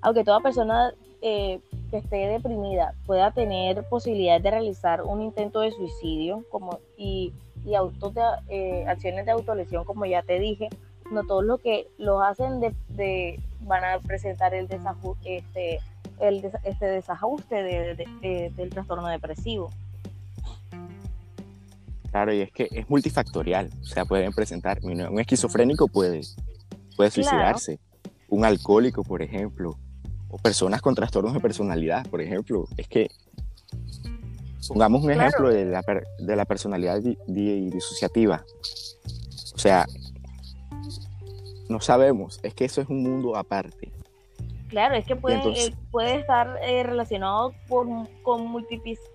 aunque 0.00 0.24
toda 0.24 0.40
persona 0.40 0.92
que 1.20 1.60
esté 1.92 2.28
deprimida 2.28 2.94
pueda 3.06 3.30
tener 3.32 3.82
posibilidades 3.88 4.42
de 4.42 4.50
realizar 4.50 5.02
un 5.02 5.22
intento 5.22 5.60
de 5.60 5.72
suicidio 5.72 6.44
como, 6.50 6.78
y 6.96 7.32
y 7.66 7.74
autos 7.74 8.14
de, 8.14 8.22
eh, 8.48 8.86
acciones 8.86 9.26
de 9.26 9.32
autolesión, 9.32 9.84
como 9.84 10.06
ya 10.06 10.22
te 10.22 10.38
dije, 10.38 10.68
no 11.10 11.24
todos 11.24 11.44
los 11.44 11.60
que 11.60 11.88
los 11.98 12.22
hacen 12.22 12.60
de, 12.60 13.40
van 13.60 13.84
a 13.84 13.98
presentar 13.98 14.54
el 14.54 14.68
desajuste, 14.68 15.38
este, 15.38 15.80
el 16.20 16.44
este 16.64 16.86
desajuste 16.86 17.62
del 17.62 18.70
trastorno 18.70 19.08
depresivo. 19.08 19.70
Claro, 22.10 22.32
y 22.32 22.40
es 22.40 22.52
que 22.52 22.68
es 22.70 22.88
multifactorial, 22.88 23.68
o 23.82 23.84
sea, 23.84 24.04
pueden 24.04 24.32
presentar, 24.32 24.78
un 24.82 25.20
esquizofrénico 25.20 25.88
puede, 25.88 26.22
puede 26.96 27.10
suicidarse, 27.10 27.80
un 28.28 28.44
alcohólico, 28.44 29.02
por 29.02 29.22
ejemplo, 29.22 29.76
o 30.36 30.42
personas 30.42 30.82
con 30.82 30.94
trastornos 30.94 31.32
de 31.32 31.40
personalidad, 31.40 32.06
por 32.08 32.20
ejemplo, 32.20 32.66
es 32.76 32.86
que 32.88 33.08
Pongamos 34.68 35.04
un 35.04 35.10
ejemplo 35.10 35.48
de 35.48 35.64
la, 35.64 35.82
de 36.18 36.36
la 36.36 36.44
personalidad 36.44 37.00
disociativa. 37.26 38.44
O 39.54 39.58
sea, 39.58 39.86
no 41.68 41.80
sabemos, 41.80 42.40
es 42.42 42.54
que 42.54 42.64
eso 42.64 42.80
es 42.80 42.88
un 42.88 43.02
mundo 43.02 43.36
aparte. 43.36 43.92
Claro, 44.68 44.96
es 44.96 45.06
que 45.06 45.14
puede, 45.14 45.36
eh, 45.36 45.74
puede 45.90 46.16
estar 46.16 46.58
eh, 46.62 46.82
relacionado 46.82 47.54
con, 47.68 48.06
con 48.22 48.46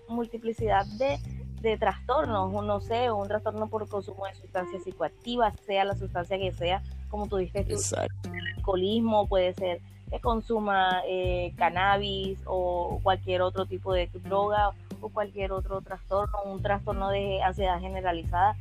multiplicidad 0.08 0.86
de, 0.98 1.18
de 1.60 1.76
trastornos, 1.76 2.50
no 2.50 2.80
sé, 2.80 3.10
un 3.10 3.28
trastorno 3.28 3.68
por 3.68 3.86
consumo 3.88 4.24
de 4.26 4.34
sustancias 4.34 4.82
psicoactivas, 4.82 5.54
sea 5.66 5.84
la 5.84 5.94
sustancia 5.94 6.38
que 6.38 6.52
sea, 6.52 6.82
como 7.10 7.28
tú 7.28 7.36
dijiste, 7.36 7.74
el 7.74 8.46
alcoholismo 8.56 9.28
puede 9.28 9.52
ser 9.52 9.82
que 10.12 10.20
consuma 10.20 11.00
eh, 11.06 11.54
cannabis 11.56 12.38
o 12.44 13.00
cualquier 13.02 13.40
otro 13.40 13.64
tipo 13.64 13.94
de 13.94 14.10
droga 14.24 14.72
o 15.00 15.08
cualquier 15.08 15.52
otro 15.52 15.80
trastorno, 15.80 16.42
un 16.44 16.60
trastorno 16.60 17.08
de 17.08 17.42
ansiedad 17.42 17.80
generalizada, 17.80 18.54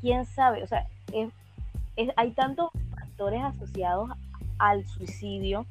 quién 0.00 0.24
sabe, 0.24 0.62
o 0.62 0.66
sea, 0.66 0.86
hay 2.16 2.30
tantos 2.30 2.70
factores 2.94 3.42
asociados 3.42 4.08
al 4.58 4.86
suicidio 4.86 5.66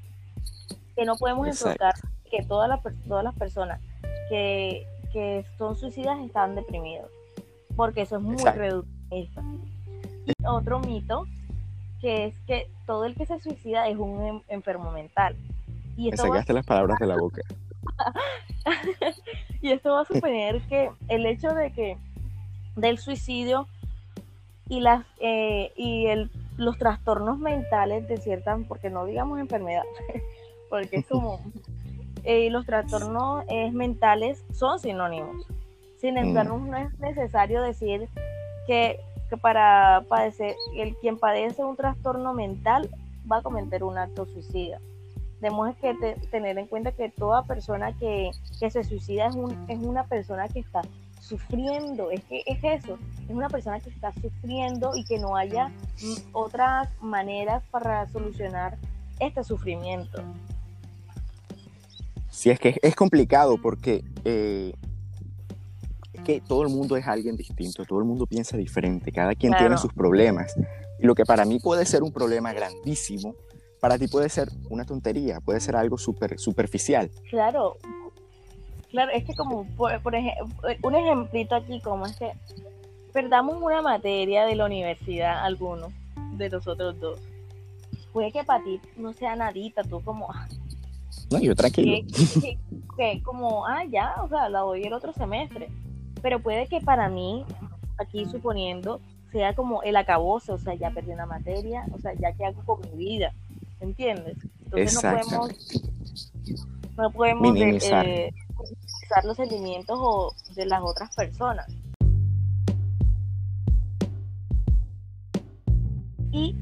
que 0.95 1.05
no 1.05 1.15
podemos 1.15 1.47
enfocar 1.47 1.95
que 2.29 2.43
todas 2.43 2.69
las, 2.69 2.81
todas 3.07 3.23
las 3.23 3.33
personas 3.33 3.81
que, 4.29 4.85
son 5.57 5.75
suicidas 5.75 6.19
están 6.19 6.55
deprimidos, 6.55 7.09
porque 7.75 8.01
eso 8.01 8.17
es 8.17 8.21
muy 8.21 8.35
reductivo. 8.35 9.41
Y 10.25 10.33
otro 10.45 10.79
mito 10.81 11.25
que 12.05 12.25
es 12.25 12.39
que 12.41 12.69
todo 12.85 13.05
el 13.05 13.15
que 13.15 13.25
se 13.25 13.39
suicida 13.39 13.87
es 13.87 13.97
un 13.97 14.43
enfermo 14.47 14.91
mental. 14.91 15.35
Y 15.97 16.11
Me 16.11 16.17
sacaste 16.17 16.53
las 16.53 16.63
palabras 16.63 16.99
de 16.99 17.07
la 17.07 17.15
boca. 17.17 17.41
y 19.61 19.71
esto 19.71 19.93
va 19.93 20.01
a 20.01 20.05
suponer 20.05 20.61
que 20.67 20.91
el 21.07 21.25
hecho 21.25 21.49
de 21.55 21.71
que 21.71 21.97
del 22.75 22.99
suicidio 22.99 23.67
y 24.69 24.81
las 24.81 25.03
eh, 25.19 25.73
y 25.75 26.05
el, 26.05 26.29
los 26.57 26.77
trastornos 26.77 27.39
mentales 27.39 28.07
de 28.07 28.17
cierta, 28.17 28.55
porque 28.67 28.91
no 28.91 29.05
digamos 29.05 29.39
enfermedad, 29.39 29.85
porque 30.69 30.97
es 30.97 31.07
como 31.07 31.39
eh, 32.23 32.51
los 32.51 32.67
trastornos 32.67 33.45
eh, 33.49 33.71
mentales 33.71 34.45
son 34.53 34.77
sinónimos. 34.77 35.47
Sin 35.97 36.13
mm. 36.13 36.33
no 36.69 36.77
es 36.77 36.99
necesario 36.99 37.63
decir 37.63 38.07
que, 38.67 38.99
que 39.29 39.37
para 39.37 40.03
padecer, 40.07 40.55
el 40.75 40.95
quien 40.97 41.17
padece 41.17 41.63
un 41.63 41.75
trastorno 41.75 42.33
mental 42.33 42.89
va 43.29 43.37
a 43.37 43.41
cometer 43.41 43.83
un 43.83 43.97
acto 43.97 44.25
suicida 44.25 44.79
tenemos 45.39 45.75
que 45.77 45.93
tener 46.31 46.57
en 46.57 46.67
cuenta 46.67 46.91
que 46.91 47.09
toda 47.09 47.43
persona 47.43 47.93
que, 47.97 48.31
se 48.57 48.83
suicida 48.83 49.27
es, 49.27 49.35
un, 49.35 49.65
es 49.69 49.79
una 49.79 50.05
persona 50.05 50.47
que 50.47 50.59
está 50.59 50.81
sufriendo, 51.19 52.09
es 52.11 52.23
que 52.23 52.43
es 52.45 52.63
eso, 52.63 52.97
es 53.27 53.29
una 53.29 53.49
persona 53.49 53.79
que 53.79 53.89
está 53.89 54.11
sufriendo 54.13 54.95
y 54.95 55.03
que 55.05 55.19
no 55.19 55.35
haya 55.35 55.71
otras 56.31 56.89
maneras 57.01 57.63
para 57.71 58.07
solucionar 58.09 58.77
este 59.19 59.43
sufrimiento. 59.43 60.23
Sí, 62.29 62.49
es 62.49 62.59
que 62.59 62.77
es 62.81 62.95
complicado 62.95 63.57
porque 63.61 64.03
eh, 64.23 64.73
que 66.25 66.41
todo 66.41 66.63
el 66.63 66.69
mundo 66.69 66.97
es 66.97 67.07
alguien 67.07 67.37
distinto, 67.37 67.85
todo 67.85 67.99
el 67.99 68.05
mundo 68.05 68.25
piensa 68.25 68.57
diferente, 68.57 69.11
cada 69.11 69.35
quien 69.35 69.53
tiene 69.53 69.77
sus 69.77 69.93
problemas. 69.93 70.53
Y 70.99 71.05
lo 71.05 71.15
que 71.15 71.23
para 71.23 71.45
mí 71.45 71.59
puede 71.59 71.85
ser 71.85 72.03
un 72.03 72.11
problema 72.11 72.51
grandísimo, 72.51 73.35
para 73.79 73.97
ti 73.97 74.07
puede 74.07 74.27
ser 74.27 74.49
una 74.69 74.83
tontería, 74.83 75.39
puede 75.39 75.59
ser 75.59 75.75
algo 75.75 75.97
super, 75.97 76.37
superficial. 76.39 77.09
Claro, 77.29 77.77
claro, 78.89 79.11
es 79.11 79.23
que 79.23 79.35
como, 79.35 79.65
por, 79.77 80.15
ejemplo, 80.15 80.47
un 80.83 80.95
ejemplito 80.95 81.55
aquí, 81.55 81.79
como 81.81 82.05
es 82.05 82.17
que 82.17 82.31
perdamos 83.13 83.61
una 83.61 83.81
materia 83.81 84.45
de 84.45 84.55
la 84.55 84.65
universidad, 84.65 85.45
alguno 85.45 85.87
de 86.33 86.49
los 86.49 86.67
otros 86.67 86.99
dos. 86.99 87.21
Puede 88.11 88.31
que 88.31 88.43
para 88.43 88.63
ti 88.63 88.81
no 88.97 89.13
sea 89.13 89.35
nadita, 89.35 89.83
tú 89.83 90.01
como... 90.01 90.31
Ah, 90.31 90.47
no, 91.31 91.39
yo 91.39 91.55
tranquilo. 91.55 92.05
Que, 92.97 93.21
como, 93.23 93.65
ah, 93.65 93.83
ya, 93.89 94.15
o 94.23 94.29
sea, 94.29 94.49
la 94.49 94.59
doy 94.59 94.83
el 94.83 94.93
otro 94.93 95.13
semestre. 95.13 95.69
Pero 96.25 96.39
puede 96.39 96.65
que 96.65 96.81
para 96.81 97.07
mí, 97.07 97.45
aquí 97.99 98.25
suponiendo, 98.25 98.99
sea 99.31 99.53
como 99.53 99.83
el 99.83 99.95
acabose, 99.95 100.51
o 100.51 100.57
sea, 100.57 100.73
ya 100.73 100.89
perdí 100.89 101.11
una 101.11 101.27
materia, 101.27 101.85
o 101.91 101.99
sea, 101.99 102.15
ya 102.15 102.33
que 102.33 102.45
hago 102.45 102.65
con 102.65 102.81
mi 102.81 102.97
vida. 102.97 103.31
¿entiendes? 103.79 104.35
Entonces 104.63 104.95
no 104.95 105.01
podemos, 105.01 105.93
no 106.97 107.11
podemos 107.11 107.53
minimizar. 107.53 108.07
Eh, 108.07 108.33
los 109.23 109.37
sentimientos 109.37 109.99
o 110.01 110.33
de 110.55 110.65
las 110.65 110.81
otras 110.81 111.15
personas. 111.15 111.67
Y 116.31 116.55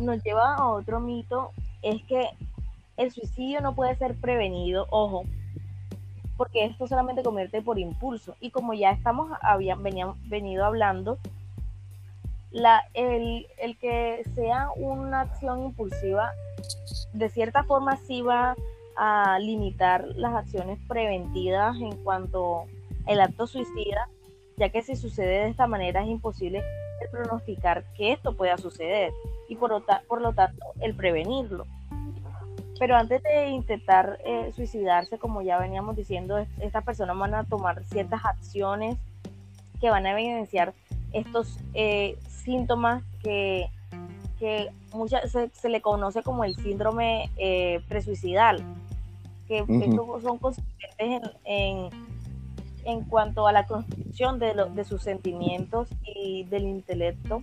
nos 0.00 0.20
lleva 0.24 0.56
a 0.56 0.66
otro 0.66 0.98
mito, 0.98 1.52
es 1.82 2.02
que 2.08 2.30
el 2.96 3.12
suicidio 3.12 3.60
no 3.60 3.76
puede 3.76 3.94
ser 3.94 4.16
prevenido, 4.16 4.88
ojo, 4.90 5.22
porque 6.36 6.64
esto 6.64 6.86
solamente 6.86 7.22
convierte 7.22 7.62
por 7.62 7.78
impulso. 7.78 8.36
Y 8.40 8.50
como 8.50 8.74
ya 8.74 8.90
estamos, 8.90 9.30
habían 9.42 9.82
venido 9.82 10.64
hablando, 10.64 11.18
la, 12.50 12.84
el, 12.94 13.46
el, 13.58 13.78
que 13.78 14.22
sea 14.34 14.70
una 14.76 15.22
acción 15.22 15.62
impulsiva, 15.62 16.32
de 17.12 17.28
cierta 17.28 17.64
forma 17.64 17.96
sí 17.96 18.22
va 18.22 18.56
a 18.96 19.38
limitar 19.38 20.04
las 20.16 20.34
acciones 20.34 20.78
preventivas 20.86 21.76
en 21.76 21.96
cuanto 22.04 22.64
al 23.06 23.20
acto 23.20 23.46
suicida, 23.46 24.08
ya 24.58 24.68
que 24.68 24.82
si 24.82 24.96
sucede 24.96 25.44
de 25.44 25.48
esta 25.48 25.66
manera 25.66 26.02
es 26.02 26.08
imposible 26.08 26.62
pronosticar 27.10 27.84
que 27.96 28.12
esto 28.12 28.36
pueda 28.36 28.58
suceder 28.58 29.12
y 29.48 29.56
por, 29.56 29.82
por 30.06 30.20
lo 30.20 30.32
tanto 30.32 30.66
el 30.80 30.94
prevenirlo. 30.94 31.66
Pero 32.78 32.96
antes 32.96 33.22
de 33.22 33.48
intentar 33.48 34.18
eh, 34.24 34.50
suicidarse, 34.54 35.18
como 35.18 35.42
ya 35.42 35.58
veníamos 35.58 35.96
diciendo, 35.96 36.38
estas 36.60 36.84
personas 36.84 37.16
van 37.18 37.34
a 37.34 37.44
tomar 37.44 37.84
ciertas 37.84 38.24
acciones 38.24 38.96
que 39.80 39.90
van 39.90 40.06
a 40.06 40.12
evidenciar 40.12 40.74
estos 41.12 41.58
eh, 41.74 42.16
síntomas 42.28 43.02
que, 43.22 43.68
que 44.38 44.70
se, 45.52 45.68
le 45.68 45.80
conoce 45.80 46.22
como 46.22 46.44
el 46.44 46.56
síndrome 46.56 47.30
eh, 47.36 47.80
presuicidal, 47.88 48.62
que 49.46 49.64
son 50.22 50.38
consistentes 50.38 51.30
en, 51.44 51.90
en 52.84 53.04
cuanto 53.04 53.46
a 53.46 53.52
la 53.52 53.66
construcción 53.66 54.38
de, 54.38 54.54
de 54.74 54.84
sus 54.84 55.02
sentimientos 55.02 55.88
y 56.04 56.44
del 56.44 56.64
intelecto 56.64 57.42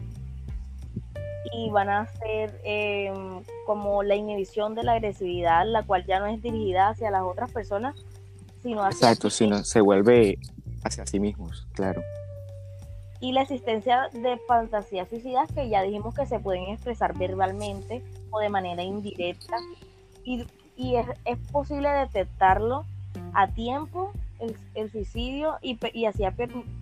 y 1.54 1.70
van 1.70 1.90
a 1.90 2.08
ser 2.08 2.60
em, 2.64 3.44
como 3.66 4.04
la 4.04 4.16
inhibición 4.16 4.76
de 4.76 4.84
la 4.84 4.94
agresividad, 4.94 5.66
la 5.66 5.84
cual 5.84 6.06
ya 6.06 6.20
no 6.20 6.28
es 6.28 6.42
dirigida 6.42 6.90
hacia 6.90 7.12
las 7.12 7.24
otras 7.24 7.52
personas, 7.52 7.96
sino 8.62 8.84
hacia... 8.84 9.08
Exacto, 9.08 9.30
sino 9.30 9.64
se 9.64 9.82
vuelve 9.82 10.38
hacia 10.84 11.06
sí 11.06 11.20
mismos, 11.20 11.68
claro. 11.74 12.02
Y 13.22 13.34
la 13.34 13.42
existencia 13.42 14.10
de 14.14 14.38
fantasías 14.48 15.10
suicidas 15.10 15.52
que 15.52 15.68
ya 15.70 15.82
dijimos 15.82 16.16
que 16.16 16.26
se 16.26 16.40
pueden 16.40 16.64
expresar 16.70 17.18
verbalmente 17.18 18.04
o 18.32 18.40
de 18.40 18.50
manera 18.50 18.82
indirecta 18.82 19.58
y, 20.24 20.46
y 20.78 20.96
es, 20.96 21.08
es 21.26 21.38
posible 21.52 21.90
detectarlo 21.90 22.86
a 23.34 23.48
tiempo 23.48 24.14
el, 24.76 24.92
suicidio 24.92 25.58
y, 25.62 25.78
y 25.94 26.06
así 26.06 26.24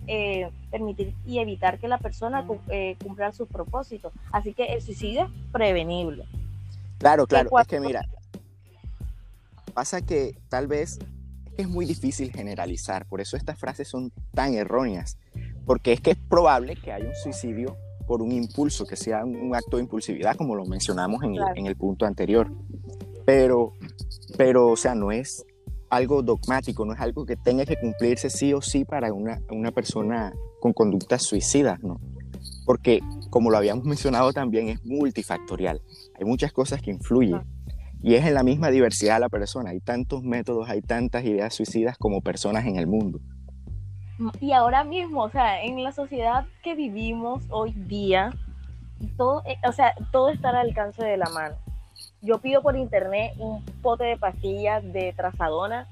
eh, 0.06 0.50
permitir 0.70 1.14
y 1.26 1.38
evitar 1.38 1.78
que 1.78 1.88
la 1.88 1.98
persona 1.98 2.46
eh, 2.68 2.96
cumpla 3.02 3.32
sus 3.32 3.48
propósitos. 3.48 4.12
Así 4.32 4.54
que 4.54 4.66
el 4.66 4.82
suicidio 4.82 5.24
es 5.24 5.30
prevenible. 5.52 6.24
Claro, 6.98 7.26
claro. 7.26 7.50
Es 7.58 7.66
que 7.66 7.80
mira, 7.80 8.08
pasa 9.74 10.00
que 10.00 10.36
tal 10.48 10.66
vez 10.66 10.98
es 11.56 11.68
muy 11.68 11.86
difícil 11.86 12.32
generalizar, 12.32 13.06
por 13.06 13.20
eso 13.20 13.36
estas 13.36 13.58
frases 13.58 13.88
son 13.88 14.12
tan 14.32 14.54
erróneas, 14.54 15.18
porque 15.66 15.92
es 15.92 16.00
que 16.00 16.12
es 16.12 16.16
probable 16.16 16.76
que 16.76 16.92
haya 16.92 17.08
un 17.08 17.14
suicidio 17.14 17.76
por 18.06 18.22
un 18.22 18.32
impulso, 18.32 18.86
que 18.86 18.96
sea 18.96 19.24
un, 19.24 19.54
acto 19.54 19.76
de 19.76 19.82
impulsividad, 19.82 20.36
como 20.36 20.54
lo 20.54 20.64
mencionamos 20.64 21.22
en, 21.24 21.34
el, 21.34 21.42
en 21.56 21.66
el 21.66 21.76
punto 21.76 22.06
anterior. 22.06 22.50
Pero, 23.26 23.74
pero, 24.38 24.68
o 24.68 24.76
sea, 24.76 24.94
no 24.94 25.12
es 25.12 25.44
algo 25.90 26.22
dogmático, 26.22 26.84
no 26.84 26.92
es 26.92 27.00
algo 27.00 27.24
que 27.24 27.36
tenga 27.36 27.64
que 27.64 27.76
cumplirse 27.76 28.30
sí 28.30 28.52
o 28.52 28.60
sí 28.60 28.84
para 28.84 29.12
una, 29.12 29.40
una 29.50 29.72
persona 29.72 30.32
con 30.60 30.72
conductas 30.72 31.22
suicidas, 31.22 31.82
¿no? 31.82 32.00
Porque, 32.66 33.00
como 33.30 33.50
lo 33.50 33.56
habíamos 33.56 33.84
mencionado 33.86 34.32
también, 34.32 34.68
es 34.68 34.84
multifactorial. 34.84 35.80
Hay 36.18 36.24
muchas 36.24 36.52
cosas 36.52 36.82
que 36.82 36.90
influyen. 36.90 37.42
Y 38.02 38.14
es 38.14 38.24
en 38.24 38.34
la 38.34 38.44
misma 38.44 38.70
diversidad 38.70 39.14
de 39.14 39.20
la 39.20 39.28
persona. 39.28 39.70
Hay 39.70 39.80
tantos 39.80 40.22
métodos, 40.22 40.68
hay 40.68 40.82
tantas 40.82 41.24
ideas 41.24 41.54
suicidas 41.54 41.98
como 41.98 42.20
personas 42.20 42.64
en 42.66 42.76
el 42.76 42.86
mundo. 42.86 43.20
Y 44.40 44.52
ahora 44.52 44.84
mismo, 44.84 45.22
o 45.22 45.30
sea, 45.30 45.62
en 45.62 45.82
la 45.82 45.92
sociedad 45.92 46.46
que 46.62 46.74
vivimos 46.74 47.44
hoy 47.50 47.72
día, 47.72 48.32
todo, 49.16 49.42
eh, 49.46 49.56
o 49.66 49.72
sea, 49.72 49.94
todo 50.12 50.30
está 50.30 50.50
al 50.50 50.56
alcance 50.56 51.04
de 51.04 51.16
la 51.16 51.28
mano 51.30 51.56
yo 52.20 52.38
pido 52.38 52.62
por 52.62 52.76
internet 52.76 53.32
un 53.38 53.64
pote 53.82 54.04
de 54.04 54.16
pastillas 54.16 54.82
de 54.92 55.12
trazadona 55.16 55.86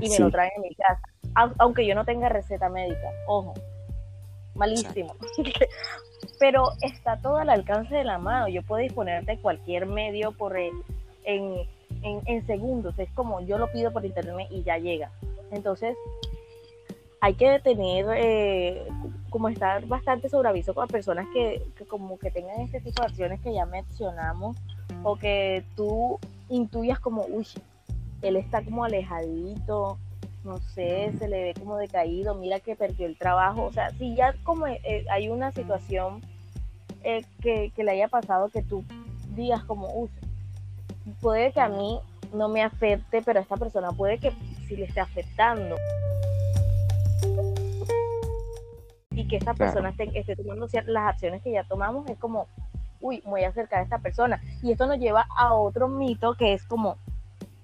y 0.00 0.10
me 0.10 0.18
lo 0.18 0.30
traen 0.30 0.52
en 0.56 0.62
mi 0.62 0.74
casa, 0.74 1.00
aunque 1.58 1.86
yo 1.86 1.94
no 1.94 2.04
tenga 2.04 2.28
receta 2.28 2.68
médica, 2.68 3.08
ojo, 3.26 3.54
malísimo. 4.54 5.14
Pero 6.38 6.72
está 6.82 7.16
todo 7.18 7.38
al 7.38 7.50
alcance 7.50 7.94
de 7.94 8.04
la 8.04 8.18
mano, 8.18 8.48
yo 8.48 8.62
puedo 8.62 8.82
disponer 8.82 9.24
de 9.24 9.38
cualquier 9.38 9.86
medio 9.86 10.32
por 10.32 10.56
en, 10.56 11.66
en, 12.02 12.46
segundos, 12.46 12.98
es 12.98 13.10
como 13.12 13.40
yo 13.40 13.58
lo 13.58 13.70
pido 13.72 13.92
por 13.92 14.04
internet 14.04 14.48
y 14.50 14.62
ya 14.62 14.78
llega. 14.78 15.10
Entonces, 15.50 15.96
hay 17.20 17.34
que 17.34 17.50
detener, 17.50 18.06
eh, 18.16 18.86
como 19.30 19.48
estar 19.48 19.84
bastante 19.86 20.28
sobre 20.28 20.48
aviso 20.48 20.74
con 20.74 20.88
personas 20.88 21.26
que, 21.32 21.62
que, 21.76 21.84
como 21.86 22.18
que 22.18 22.30
tengan 22.30 22.60
este 22.60 22.80
tipo 22.80 23.02
de 23.02 23.08
acciones 23.08 23.40
que 23.40 23.52
ya 23.52 23.66
mencionamos 23.66 24.56
o 25.02 25.16
que 25.16 25.64
tú 25.76 26.18
intuyas 26.48 26.98
como, 27.00 27.24
uy, 27.26 27.46
él 28.22 28.36
está 28.36 28.62
como 28.62 28.84
alejadito, 28.84 29.98
no 30.44 30.58
sé, 30.58 31.12
se 31.18 31.28
le 31.28 31.42
ve 31.42 31.54
como 31.58 31.76
decaído, 31.76 32.34
mira 32.34 32.60
que 32.60 32.76
perdió 32.76 33.06
el 33.06 33.16
trabajo, 33.16 33.64
o 33.64 33.72
sea, 33.72 33.90
si 33.90 34.14
ya 34.14 34.34
como 34.44 34.66
eh, 34.66 35.04
hay 35.10 35.28
una 35.28 35.52
situación 35.52 36.22
eh, 37.02 37.24
que, 37.40 37.72
le 37.76 37.90
haya 37.90 38.08
pasado 38.08 38.48
que 38.48 38.62
tú 38.62 38.84
digas 39.34 39.64
como, 39.64 39.88
uy, 39.94 40.10
puede 41.20 41.52
que 41.52 41.60
a 41.60 41.68
mí 41.68 41.98
no 42.34 42.48
me 42.48 42.62
afecte, 42.62 43.22
pero 43.22 43.38
a 43.38 43.42
esta 43.42 43.56
persona 43.56 43.90
puede 43.92 44.18
que 44.18 44.32
sí 44.66 44.76
le 44.76 44.84
esté 44.84 45.00
afectando. 45.00 45.76
Y 49.12 49.26
que 49.26 49.36
esta 49.36 49.54
persona 49.54 49.90
esté, 49.90 50.10
esté 50.18 50.36
tomando 50.36 50.66
las 50.86 51.08
acciones 51.08 51.42
que 51.42 51.52
ya 51.52 51.64
tomamos, 51.64 52.08
es 52.08 52.18
como, 52.18 52.46
uy, 53.00 53.22
voy 53.24 53.44
a 53.44 53.48
acercar 53.48 53.80
a 53.80 53.82
esta 53.82 53.98
persona. 53.98 54.40
Y 54.62 54.72
esto 54.72 54.86
nos 54.86 54.98
lleva 54.98 55.26
a 55.36 55.54
otro 55.54 55.88
mito 55.88 56.34
que 56.34 56.54
es 56.54 56.64
como, 56.64 56.96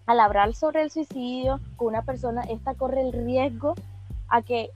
al 0.07 0.21
hablar 0.21 0.55
sobre 0.55 0.83
el 0.83 0.91
suicidio 0.91 1.61
con 1.77 1.89
una 1.89 2.03
persona, 2.03 2.43
esta 2.43 2.75
corre 2.75 3.03
el 3.03 3.13
riesgo 3.13 3.75
a 4.29 4.43
que, 4.43 4.71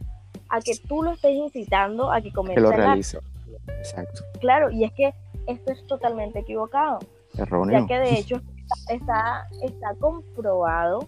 a 0.49 0.61
que 0.61 0.73
tú 0.77 1.03
lo 1.03 1.13
estés 1.13 1.33
incitando 1.33 2.13
a 2.13 2.21
que 2.21 2.33
cometa 2.33 2.61
lo 2.61 2.71
realice. 2.71 3.19
Exacto. 3.79 4.23
Claro, 4.41 4.71
y 4.71 4.85
es 4.85 4.93
que 4.93 5.15
esto 5.47 5.73
es 5.73 5.87
totalmente 5.87 6.41
equivocado. 6.41 6.99
Erróneo. 7.37 7.81
Ya 7.81 7.87
que 7.87 7.99
de 7.99 8.19
hecho 8.19 8.41
está, 8.89 9.49
está 9.63 9.95
comprobado 10.01 11.07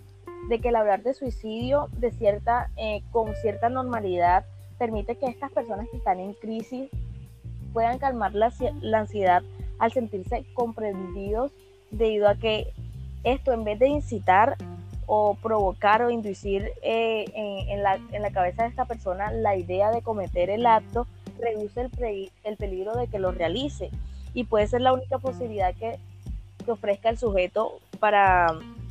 de 0.48 0.60
que 0.60 0.68
el 0.68 0.76
hablar 0.76 1.02
de 1.02 1.14
suicidio 1.14 1.88
de 1.98 2.10
cierta, 2.12 2.70
eh, 2.76 3.02
con 3.10 3.34
cierta 3.36 3.68
normalidad 3.68 4.44
permite 4.78 5.16
que 5.16 5.26
estas 5.26 5.52
personas 5.52 5.88
que 5.90 5.96
están 5.96 6.18
en 6.18 6.34
crisis 6.34 6.90
puedan 7.72 7.98
calmar 7.98 8.34
la, 8.34 8.52
ansiedad 8.94 9.42
al 9.78 9.92
sentirse 9.92 10.44
comprendidos 10.54 11.52
debido 11.90 12.28
a 12.28 12.36
que 12.36 12.72
esto 13.24 13.52
en 13.52 13.64
vez 13.64 13.78
de 13.78 13.88
incitar 13.88 14.56
o 15.06 15.34
provocar 15.34 16.02
o 16.02 16.10
inducir 16.10 16.70
eh, 16.82 17.24
en, 17.68 17.82
la, 17.82 17.96
en, 18.12 18.22
la, 18.22 18.30
cabeza 18.30 18.62
de 18.62 18.68
esta 18.70 18.84
persona 18.84 19.30
la 19.32 19.56
idea 19.56 19.90
de 19.90 20.02
cometer 20.02 20.48
el 20.48 20.64
acto, 20.64 21.06
reduce 21.38 21.80
el, 21.80 22.30
el, 22.44 22.56
peligro 22.56 22.94
de 22.96 23.08
que 23.08 23.18
lo 23.18 23.32
realice. 23.32 23.90
Y 24.32 24.44
puede 24.44 24.66
ser 24.68 24.80
la 24.80 24.92
única 24.92 25.18
posibilidad 25.18 25.74
que, 25.74 25.98
que 26.64 26.70
ofrezca 26.70 27.10
el 27.10 27.18
sujeto 27.18 27.80
para 27.98 28.46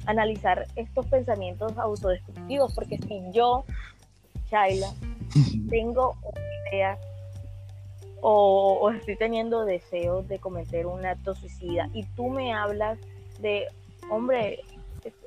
analizar 0.06 0.68
estos 0.76 1.06
pensamientos 1.08 1.78
autodestructivos, 1.78 2.74
porque 2.74 2.98
si 2.98 3.22
yo, 3.32 3.64
Shaila, 4.52 4.90
tengo 5.70 6.16
una 6.24 6.70
idea 6.72 6.98
o, 8.22 8.92
estoy 8.92 9.16
teniendo 9.16 9.66
deseos 9.66 10.28
de 10.28 10.40
cometer 10.40 10.86
un 10.86 11.06
acto 11.06 11.34
suicida 11.36 11.90
y 11.94 12.04
tú 12.16 12.30
me 12.30 12.54
hablas 12.54 13.00
de, 13.40 13.66
hombre, 14.10 14.62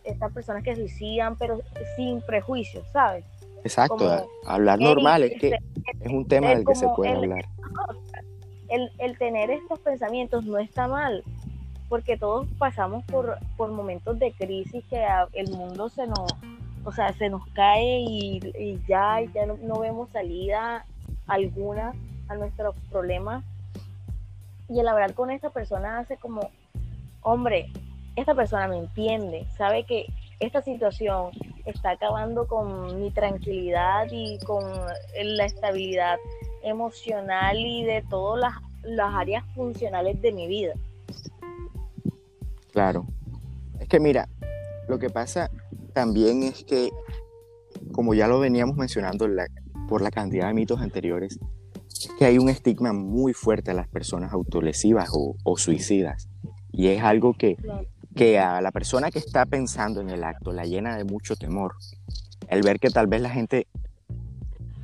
estas 0.04 0.32
personas 0.32 0.62
que 0.62 0.76
suicidan, 0.76 1.36
pero 1.36 1.60
sin 1.96 2.20
prejuicios, 2.22 2.86
¿sabes? 2.92 3.24
Exacto, 3.64 4.28
hablar 4.46 4.78
normal, 4.78 5.24
es 5.24 5.40
que 5.40 5.58
es 6.00 6.12
un 6.12 6.26
tema 6.26 6.50
del 6.50 6.64
que 6.64 6.74
se 6.74 6.86
puede 6.94 7.12
hablar. 7.12 7.44
El, 8.68 8.90
el, 8.98 9.18
tener 9.18 9.50
estos 9.50 9.78
pensamientos 9.80 10.44
no 10.44 10.58
está 10.58 10.86
mal, 10.86 11.24
porque 11.88 12.16
todos 12.16 12.46
pasamos 12.58 13.04
por, 13.04 13.38
por 13.56 13.70
momentos 13.70 14.18
de 14.18 14.32
crisis 14.32 14.84
que 14.88 15.04
el 15.32 15.50
mundo 15.50 15.88
se 15.88 16.06
nos, 16.06 16.34
o 16.84 16.92
sea, 16.92 17.12
se 17.14 17.28
nos 17.28 17.46
cae 17.48 18.00
y, 18.00 18.80
ya, 18.86 19.20
ya 19.34 19.46
no 19.46 19.78
vemos 19.78 20.10
salida 20.10 20.84
alguna 21.26 21.92
a 22.28 22.34
nuestros 22.36 22.74
problemas 22.90 23.44
y 24.68 24.80
el 24.80 24.88
hablar 24.88 25.14
con 25.14 25.30
esta 25.30 25.50
persona 25.50 25.98
hace 25.98 26.16
como, 26.16 26.50
hombre, 27.22 27.70
esta 28.16 28.34
persona 28.34 28.68
me 28.68 28.78
entiende, 28.78 29.46
sabe 29.56 29.84
que 29.84 30.06
esta 30.40 30.62
situación 30.62 31.30
está 31.64 31.90
acabando 31.90 32.46
con 32.46 33.00
mi 33.00 33.10
tranquilidad 33.10 34.06
y 34.10 34.38
con 34.40 34.64
la 35.22 35.44
estabilidad 35.44 36.18
emocional 36.62 37.58
y 37.58 37.84
de 37.84 38.02
todas 38.08 38.40
las, 38.40 38.54
las 38.82 39.14
áreas 39.14 39.44
funcionales 39.54 40.20
de 40.22 40.32
mi 40.32 40.46
vida. 40.46 40.74
Claro. 42.72 43.06
Es 43.78 43.88
que 43.88 44.00
mira, 44.00 44.28
lo 44.88 44.98
que 44.98 45.10
pasa 45.10 45.50
también 45.92 46.42
es 46.42 46.64
que, 46.64 46.90
como 47.92 48.14
ya 48.14 48.26
lo 48.26 48.40
veníamos 48.40 48.76
mencionando 48.76 49.28
por 49.88 50.02
la 50.02 50.10
cantidad 50.10 50.48
de 50.48 50.54
mitos 50.54 50.80
anteriores, 50.80 51.38
que 52.18 52.24
hay 52.24 52.38
un 52.38 52.48
estigma 52.48 52.92
muy 52.92 53.32
fuerte 53.32 53.70
a 53.70 53.74
las 53.74 53.88
personas 53.88 54.32
autolesivas 54.32 55.10
o, 55.12 55.56
suicidas. 55.56 56.28
Y 56.72 56.88
es 56.88 57.02
algo 57.02 57.34
que, 57.34 57.56
que 58.14 58.38
a 58.38 58.60
la 58.60 58.72
persona 58.72 59.10
que 59.10 59.18
está 59.18 59.46
pensando 59.46 60.00
en 60.00 60.10
el 60.10 60.24
acto 60.24 60.52
la 60.52 60.64
llena 60.64 60.96
de 60.96 61.04
mucho 61.04 61.36
temor. 61.36 61.74
El 62.48 62.62
ver 62.62 62.78
que 62.78 62.90
tal 62.90 63.06
vez 63.06 63.20
la 63.22 63.30
gente 63.30 63.68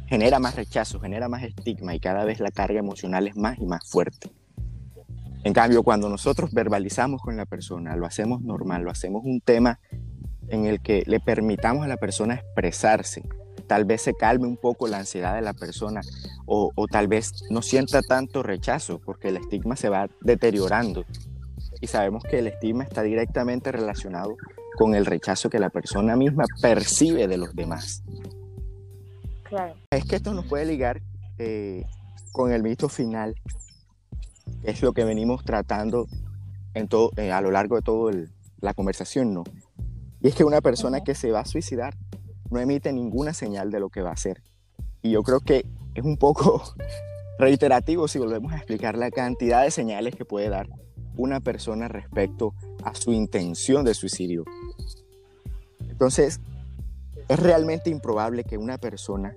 genera 0.07 0.39
más 0.39 0.57
rechazo, 0.57 1.01
genera 1.01 1.29
más 1.29 1.43
estigma 1.43 1.95
y 1.95 2.01
cada 2.01 2.25
vez 2.25 2.41
la 2.41 2.51
carga 2.51 2.79
emocional 2.79 3.29
es 3.29 3.37
más 3.37 3.59
y 3.59 3.67
más 3.67 3.89
fuerte. 3.89 4.33
En 5.43 5.53
cambio, 5.53 5.83
cuando 5.83 6.09
nosotros 6.09 6.53
verbalizamos 6.53 7.23
con 7.23 7.37
la 7.37 7.47
persona, 7.47 7.97
lo 7.97 8.07
hacemos 8.07 8.43
normal, 8.43 8.83
lo 8.83 8.91
hacemos 8.91 9.23
un 9.25 9.41
tema 9.41 9.81
en 10.49 10.67
el 10.67 10.81
que 10.81 11.05
le 11.07 11.21
permitamos 11.21 11.85
a 11.85 11.89
la 11.89 11.97
persona 11.97 12.35
expresarse, 12.35 13.23
tal 13.71 13.85
vez 13.85 14.03
se 14.03 14.15
calme 14.15 14.49
un 14.49 14.57
poco 14.57 14.89
la 14.89 14.99
ansiedad 14.99 15.37
de 15.37 15.43
la 15.43 15.53
persona 15.53 16.01
o, 16.45 16.73
tal 16.91 17.07
vez 17.07 17.45
no 17.51 17.63
sienta 17.63 18.03
tanto 18.03 18.43
rechazo 18.43 18.99
porque 18.99 19.29
el 19.29 19.37
estigma 19.37 19.77
se 19.77 19.89
va 19.89 20.09
deteriorando. 20.23 21.05
Y 21.81 21.87
sabemos 21.87 22.25
que 22.25 22.41
el 22.41 22.49
estigma 22.49 22.83
está 22.83 23.03
directamente 23.03 23.71
relacionado 23.71 24.37
con 24.77 24.97
el 24.97 25.07
rechazo 25.07 25.51
que 25.51 25.61
la 25.61 25.71
persona 25.71 26.17
misma 26.17 26.47
percibe 26.61 27.29
de 27.29 27.37
los 27.37 27.55
demás. 27.55 28.03
Claro. 29.45 29.77
Es 29.93 30.05
que 30.05 30.17
esto 30.17 30.35
nos 30.35 30.47
puede 30.47 30.65
ligar 30.65 31.01
eh, 31.39 31.85
con 32.33 32.51
el 32.51 32.65
mito 32.65 32.89
final, 32.89 33.37
que 34.65 34.73
es 34.73 34.83
lo 34.83 34.93
que 34.93 35.05
venimos 35.05 35.45
tratando 35.45 36.09
en 36.75 36.89
todo, 36.89 37.13
eh, 37.17 37.31
a 37.31 37.41
lo 37.41 37.53
largo 37.53 37.77
de 37.77 37.83
toda 37.83 38.13
la 38.61 38.75
conversación, 38.75 39.33
¿no? 39.33 39.45
Y 40.21 40.27
es 40.27 40.35
que 40.35 40.43
una 40.43 40.61
persona 40.61 41.05
que 41.05 41.15
se 41.15 41.31
va 41.31 41.39
a 41.39 41.45
suicidar 41.45 41.95
no 42.51 42.61
emite 42.61 42.93
ninguna 42.93 43.33
señal 43.33 43.71
de 43.71 43.81
lo 43.81 43.89
que 43.89 44.03
va 44.03 44.11
a 44.11 44.15
hacer. 44.15 44.43
Y 45.03 45.13
yo 45.13 45.23
creo 45.23 45.41
que 45.41 45.65
es 45.95 46.05
un 46.05 46.17
poco 46.17 46.63
reiterativo 47.39 48.09
si 48.09 48.19
volvemos 48.19 48.53
a 48.53 48.57
explicar 48.57 48.97
la 48.97 49.11
cantidad 49.11 49.63
de 49.63 49.71
señales 49.71 50.15
que 50.15 50.25
puede 50.25 50.49
dar 50.49 50.69
una 51.17 51.41
persona 51.41 51.89
respecto 51.89 52.55
a 52.85 52.95
su 52.95 53.13
intención 53.13 53.85
de 53.85 53.95
suicidio. 53.95 54.45
Entonces, 55.89 56.41
es 57.29 57.39
realmente 57.39 57.91
improbable 57.91 58.45
que 58.45 58.59
una 58.59 58.79
persona 58.79 59.37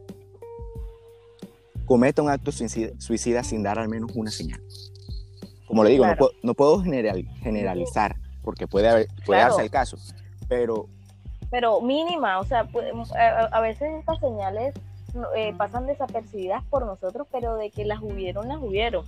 cometa 1.85 2.21
un 2.21 2.29
acto 2.29 2.51
suicida, 2.51 3.43
sin 3.43 3.63
dar 3.63 3.79
al 3.79 3.89
menos 3.89 4.11
una 4.15 4.31
señal. 4.31 4.61
Como 5.67 5.83
le 5.83 5.91
digo, 5.91 6.05
no, 6.41 6.53
puedo, 6.53 6.81
generalizar, 6.81 8.15
porque 8.41 8.67
puede, 8.67 8.89
haber, 8.89 9.07
puede 9.25 9.41
darse 9.41 9.61
el 9.61 9.69
caso, 9.69 9.97
pero... 10.47 10.87
Pero 11.53 11.81
mínima, 11.81 12.39
o 12.39 12.45
sea, 12.45 12.67
a, 13.51 13.61
veces 13.61 13.87
estas 13.99 14.17
señales 14.19 14.73
eh, 15.35 15.53
pasan 15.55 15.85
desapercibidas 15.85 16.63
por 16.63 16.83
nosotros, 16.83 17.27
pero 17.31 17.57
de 17.57 17.69
que 17.69 17.85
las 17.85 18.01
hubieron, 18.01 18.47
las 18.47 18.57
hubieron. 18.57 19.05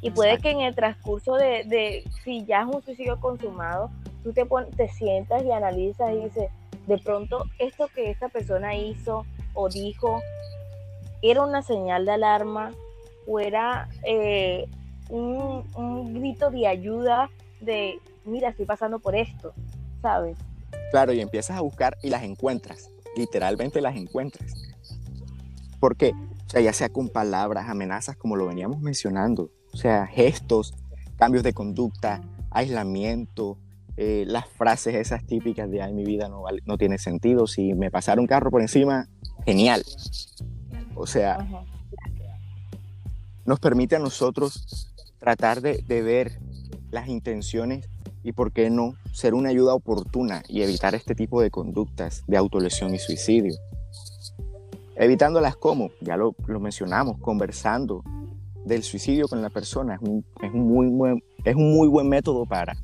Y 0.00 0.12
puede 0.12 0.38
que 0.38 0.52
en 0.52 0.60
el 0.60 0.76
transcurso 0.76 1.34
de, 1.34 2.04
si 2.22 2.44
ya 2.44 2.60
es 2.60 2.66
un 2.72 2.80
suicidio 2.84 3.18
consumado, 3.18 3.90
tú 4.22 4.32
te, 4.32 4.46
te 4.76 4.88
sientas 4.90 5.42
y 5.42 5.50
analizas 5.50 6.12
y 6.12 6.22
dices, 6.22 6.52
de 6.86 6.98
pronto 6.98 7.44
esto 7.58 7.88
que 7.88 8.12
esta 8.12 8.28
persona 8.28 8.76
hizo 8.76 9.26
o 9.54 9.68
dijo 9.68 10.22
era 11.20 11.42
una 11.42 11.62
señal 11.62 12.04
de 12.04 12.12
alarma 12.12 12.70
o 13.26 13.40
era 13.40 13.88
eh, 14.04 14.68
un, 15.08 15.68
un, 15.74 16.14
grito 16.14 16.52
de 16.52 16.68
ayuda 16.68 17.28
de, 17.60 17.98
mira, 18.24 18.50
estoy 18.50 18.66
pasando 18.66 19.00
por 19.00 19.16
esto, 19.16 19.52
¿sabes? 20.00 20.38
Claro, 20.90 21.12
y 21.12 21.20
empiezas 21.20 21.56
a 21.56 21.60
buscar 21.60 21.96
y 22.02 22.10
las 22.10 22.22
encuentras, 22.22 22.90
literalmente 23.16 23.80
las 23.80 23.96
encuentras. 23.96 24.52
Porque, 25.78 26.12
o 26.46 26.50
sea, 26.50 26.60
ya 26.60 26.72
sea 26.72 26.88
con 26.88 27.08
palabras, 27.08 27.68
amenazas, 27.68 28.16
como 28.16 28.36
lo 28.36 28.46
veníamos 28.46 28.80
mencionando, 28.80 29.50
o 29.72 29.76
sea, 29.76 30.06
gestos, 30.06 30.74
cambios 31.16 31.44
de 31.44 31.52
conducta, 31.52 32.22
aislamiento, 32.50 33.58
eh, 33.96 34.24
las 34.26 34.48
frases 34.48 34.94
esas 34.94 35.24
típicas 35.26 35.70
de, 35.70 35.82
ay, 35.82 35.92
mi 35.92 36.04
vida 36.04 36.28
no, 36.28 36.42
no 36.64 36.78
tiene 36.78 36.98
sentido, 36.98 37.46
si 37.46 37.74
me 37.74 37.90
pasara 37.90 38.20
un 38.20 38.26
carro 38.26 38.50
por 38.50 38.62
encima, 38.62 39.08
genial. 39.44 39.84
O 40.94 41.06
sea, 41.06 41.46
nos 43.44 43.60
permite 43.60 43.96
a 43.96 43.98
nosotros 43.98 44.92
tratar 45.18 45.60
de, 45.60 45.84
de 45.86 46.02
ver 46.02 46.40
las 46.90 47.08
intenciones 47.08 47.88
y 48.22 48.32
por 48.32 48.52
qué 48.52 48.70
no 48.70 48.94
ser 49.12 49.34
una 49.34 49.50
ayuda 49.50 49.74
oportuna 49.74 50.42
y 50.48 50.62
evitar 50.62 50.94
este 50.94 51.14
tipo 51.14 51.40
de 51.40 51.50
conductas 51.50 52.24
de 52.26 52.36
autolesión 52.36 52.94
y 52.94 52.98
suicidio. 52.98 53.54
Evitándolas 54.96 55.56
como, 55.56 55.90
ya 56.00 56.16
lo, 56.16 56.34
lo 56.46 56.60
mencionamos, 56.60 57.18
conversando, 57.18 58.02
del 58.64 58.82
suicidio 58.82 59.28
con 59.28 59.42
la 59.42 59.50
persona 59.50 59.94
es 59.94 60.00
un, 60.00 60.24
es 60.42 60.52
un, 60.52 60.68
muy, 60.68 60.86
buen, 60.88 61.22
es 61.44 61.54
un 61.54 61.74
muy 61.74 61.88
buen 61.88 62.08
método 62.08 62.46
para, 62.46 62.74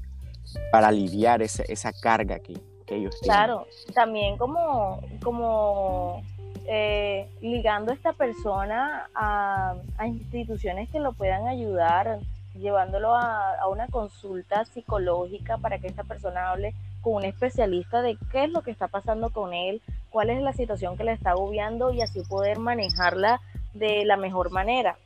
para 0.72 0.88
aliviar 0.88 1.42
esa, 1.42 1.62
esa 1.64 1.92
carga 1.92 2.38
que, 2.38 2.54
que, 2.86 2.96
ellos 2.96 3.18
tienen. 3.20 3.36
Claro, 3.36 3.66
también 3.94 4.36
como, 4.38 5.00
como 5.22 6.22
eh, 6.66 7.28
ligando 7.40 7.92
a 7.92 7.94
esta 7.94 8.12
persona 8.12 9.08
a, 9.14 9.76
a, 9.98 10.06
instituciones 10.06 10.88
que 10.90 11.00
lo 11.00 11.12
puedan 11.12 11.46
ayudar, 11.46 12.20
llevándolo 12.58 13.14
a, 13.14 13.54
a 13.58 13.68
una 13.68 13.88
consulta 13.88 14.64
psicológica 14.64 15.58
para 15.58 15.78
que 15.78 15.86
esta 15.86 16.04
persona 16.04 16.50
hable 16.50 16.74
con 17.00 17.14
un 17.14 17.24
especialista 17.24 18.02
de 18.02 18.18
qué 18.32 18.44
es 18.44 18.50
lo 18.50 18.62
que 18.62 18.70
está 18.70 18.88
pasando 18.88 19.30
con 19.30 19.54
él, 19.54 19.80
cuál 20.10 20.30
es 20.30 20.40
la 20.42 20.52
situación 20.52 20.96
que 20.96 21.04
le 21.04 21.12
está 21.12 21.30
agobiando 21.30 21.92
y 21.92 22.02
así 22.02 22.22
poder 22.22 22.58
manejarla 22.58 23.40
de 23.74 24.04
la 24.04 24.16
mejor 24.16 24.50
manera 24.50 24.96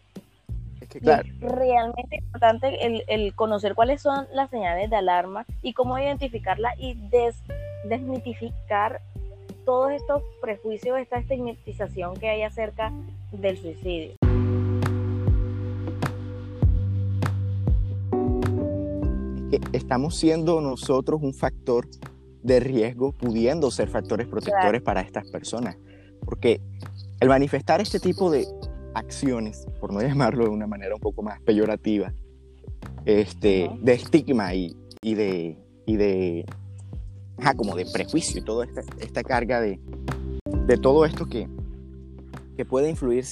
es 0.98 1.40
realmente 1.40 2.16
importante 2.16 3.04
el, 3.08 3.34
conocer 3.34 3.74
cuáles 3.74 4.02
son 4.02 4.26
las 4.32 4.50
señales 4.50 4.90
de 4.90 4.96
alarma 4.96 5.46
y 5.62 5.72
cómo 5.72 5.98
identificarla 5.98 6.74
y 6.78 6.96
desmitificar 7.84 9.00
todos 9.64 9.92
estos 9.92 10.22
prejuicios, 10.40 10.98
esta 10.98 11.18
estigmatización 11.18 12.16
que 12.16 12.28
hay 12.28 12.42
acerca 12.42 12.92
del 13.30 13.58
suicidio. 13.58 14.19
Estamos 19.72 20.16
siendo 20.16 20.60
nosotros 20.60 21.20
un 21.22 21.34
factor 21.34 21.88
de 22.42 22.60
riesgo, 22.60 23.12
pudiendo 23.12 23.70
ser 23.70 23.88
factores 23.88 24.26
protectores 24.26 24.82
para 24.82 25.00
estas 25.00 25.28
personas. 25.30 25.76
Porque 26.24 26.60
el 27.20 27.28
manifestar 27.28 27.80
este 27.80 28.00
tipo 28.00 28.30
de, 28.30 28.46
acciones, 28.94 29.66
por 29.80 29.92
no 29.92 30.00
llamarlo 30.06 30.44
de 30.44 30.50
una 30.50 30.66
manera 30.66 30.94
un 30.94 31.00
poco 31.00 31.22
más 31.22 31.40
peyorativa, 31.40 32.12
este, 33.04 33.70
de 33.80 33.92
estigma 33.92 34.54
y, 34.54 34.76
y 35.02 35.14
de, 35.14 35.58
y 35.86 35.96
de 35.96 36.46
como 37.56 37.74
de 37.74 37.86
prejuicio 37.86 38.42
y 38.42 38.44
toda 38.44 38.66
esta, 38.66 38.82
esta 39.00 39.22
carga 39.22 39.62
de, 39.62 39.80
de 40.66 40.76
todo 40.76 41.06
esto 41.06 41.24
que, 41.24 41.48
que 42.54 42.66
puede 42.66 42.90
influir 42.90 43.24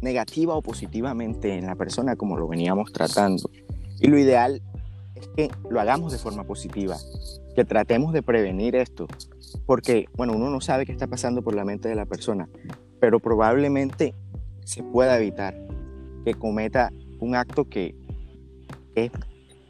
negativa 0.00 0.54
o 0.54 0.62
positivamente 0.62 1.52
en 1.52 1.66
la 1.66 1.74
persona 1.74 2.16
como 2.16 2.38
lo 2.38 2.48
veníamos 2.48 2.92
tratando. 2.92 3.50
Y 4.00 4.08
lo 4.08 4.18
ideal 4.18 4.62
es 5.16 5.28
que 5.28 5.50
lo 5.68 5.80
hagamos 5.80 6.12
de 6.12 6.18
forma 6.18 6.44
positiva, 6.44 6.96
que 7.54 7.64
tratemos 7.64 8.12
de 8.12 8.22
prevenir 8.22 8.76
esto, 8.76 9.06
porque, 9.64 10.06
bueno, 10.14 10.34
uno 10.34 10.50
no 10.50 10.60
sabe 10.60 10.86
qué 10.86 10.92
está 10.92 11.06
pasando 11.06 11.42
por 11.42 11.54
la 11.54 11.64
mente 11.64 11.88
de 11.88 11.94
la 11.94 12.06
persona, 12.06 12.48
pero 13.00 13.18
probablemente 13.18 14.14
se 14.64 14.82
pueda 14.82 15.16
evitar 15.18 15.56
que 16.24 16.34
cometa 16.34 16.90
un 17.20 17.34
acto 17.34 17.64
que, 17.68 17.94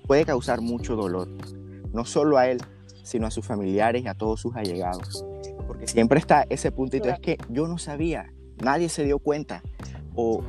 puede 0.06 0.24
causar 0.24 0.60
mucho 0.60 0.94
dolor, 0.94 1.28
no 1.92 2.04
solo 2.04 2.38
a 2.38 2.48
él, 2.48 2.58
sino 3.02 3.26
a 3.26 3.30
sus 3.32 3.44
familiares 3.44 4.04
y 4.04 4.08
a 4.08 4.14
todos 4.14 4.40
sus 4.40 4.54
allegados. 4.54 5.24
Porque 5.66 5.88
siempre 5.88 6.20
está 6.20 6.46
ese 6.48 6.70
puntito, 6.70 7.08
es 7.08 7.18
que 7.18 7.36
yo 7.48 7.66
no 7.66 7.76
sabía, 7.76 8.32
nadie 8.62 8.88
se 8.88 9.02
dio 9.02 9.18
cuenta, 9.18 9.62
o 10.14 10.42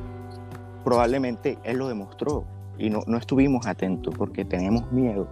probablemente 0.84 1.58
él 1.64 1.78
lo 1.78 1.88
demostró 1.88 2.46
y 2.78 2.90
no, 2.90 3.00
no 3.06 3.18
estuvimos 3.18 3.66
atentos 3.66 4.14
porque 4.16 4.44
tenemos 4.44 4.90
miedo, 4.92 5.28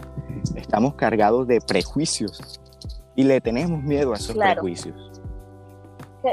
estamos 0.55 0.95
cargados 0.95 1.47
de 1.47 1.61
prejuicios 1.61 2.61
y 3.15 3.25
le 3.25 3.41
tenemos 3.41 3.83
miedo 3.83 4.13
a 4.13 4.17
esos 4.17 4.37
prejuicios 4.37 5.17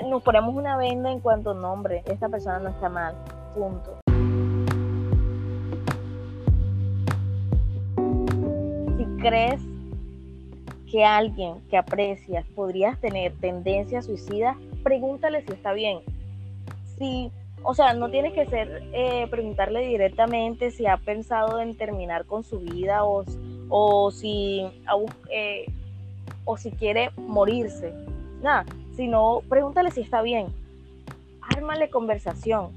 nos 0.02 0.24
ponemos 0.24 0.56
una 0.56 0.78
venda 0.78 1.12
en 1.12 1.20
cuanto 1.20 1.54
nombre, 1.54 2.04
esta 2.06 2.28
persona 2.30 2.60
no 2.60 2.70
está 2.70 2.90
mal, 2.90 3.16
punto. 3.54 4.00
Si 8.98 9.06
crees 9.22 9.62
que 10.92 11.04
alguien 11.06 11.62
que 11.70 11.78
aprecias 11.78 12.46
podrías 12.56 13.00
tener 13.00 13.34
tendencia 13.40 14.02
suicida, 14.02 14.58
pregúntale 14.84 15.46
si 15.46 15.54
está 15.54 15.74
bien. 15.74 16.00
Si, 16.98 17.32
o 17.64 17.74
sea, 17.74 17.94
no 17.94 18.10
tienes 18.10 18.34
que 18.34 18.46
ser 18.46 18.84
eh, 18.94 19.28
preguntarle 19.30 19.86
directamente 19.88 20.72
si 20.72 20.86
ha 20.86 20.98
pensado 20.98 21.60
en 21.60 21.76
terminar 21.76 22.26
con 22.26 22.44
su 22.44 22.60
vida 22.60 23.06
o, 23.06 23.24
o 23.70 24.12
si 24.12 24.66
eh, 25.32 25.66
o 26.46 26.58
si 26.58 26.72
quiere 26.72 27.12
morirse. 27.18 27.94
Nada, 28.42 28.66
sino 28.96 29.42
pregúntale 29.48 29.92
si 29.92 30.02
está 30.02 30.22
bien. 30.22 30.48
Ármale 31.56 31.90
conversación. 31.90 32.72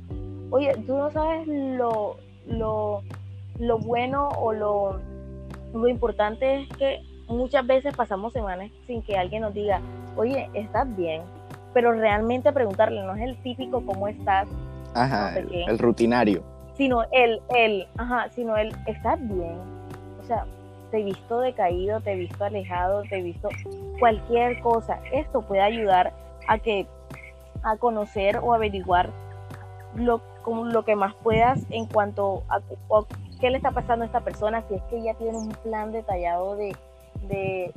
Oye, 0.51 0.75
tú 0.87 0.97
no 0.97 1.11
sabes 1.11 1.47
lo, 1.49 2.17
lo, 2.47 3.03
lo 3.59 3.79
bueno 3.79 4.29
o 4.29 4.53
lo, 4.53 5.01
lo 5.75 5.89
importante 5.89 6.63
es 6.63 6.69
que 6.77 7.03
muchas 7.29 7.67
veces 7.67 7.95
pasamos 7.97 8.33
semanas 8.33 8.71
sin 8.87 9.03
que 9.03 9.17
alguien 9.17 9.43
nos 9.43 9.55
diga, 9.55 9.81
oye, 10.17 10.49
¿estás 10.55 10.95
bien? 10.97 11.23
Pero 11.75 11.93
realmente 11.93 12.53
preguntarle, 12.53 13.03
no 13.03 13.15
es 13.15 13.23
el 13.23 13.37
típico 13.43 13.85
cómo 13.85 14.09
estás. 14.09 14.49
Ajá, 14.97 15.39
el, 15.39 15.79
rutinario. 15.79 16.43
Sino 16.75 17.03
el, 17.13 17.41
el, 17.55 17.87
ajá, 17.99 18.29
sino 18.31 18.57
el, 18.57 18.75
¿estás 18.87 19.19
bien? 19.21 19.59
O 20.23 20.27
sea, 20.27 20.47
te 20.91 21.01
he 21.01 21.05
visto 21.05 21.41
decaído, 21.41 22.01
te 22.01 22.13
he 22.13 22.17
visto 22.17 22.45
alejado, 22.45 23.03
te 23.03 23.19
he 23.19 23.23
visto 23.23 23.49
cualquier 23.99 24.61
cosa. 24.61 24.99
Esto 25.13 25.43
puede 25.43 25.61
ayudar 25.61 26.13
a 26.49 26.59
que 26.59 26.87
a 27.63 27.77
conocer 27.77 28.39
o 28.39 28.55
averiguar 28.55 29.11
lo, 29.95 30.21
lo 30.47 30.85
que 30.85 30.97
más 30.97 31.15
puedas 31.23 31.61
en 31.71 31.87
cuanto 31.87 32.45
a, 32.49 32.61
qué 33.41 33.51
le 33.51 33.57
está 33.57 33.73
pasando 33.73 34.05
a 34.05 34.07
esta 34.07 34.21
persona, 34.21 34.63
si 34.69 34.75
es 34.75 34.83
que 34.85 34.99
ella 34.99 35.15
tiene 35.15 35.37
un 35.37 35.51
plan 35.51 35.93
detallado 35.93 36.57
de, 36.57 36.77
de, 37.29 37.73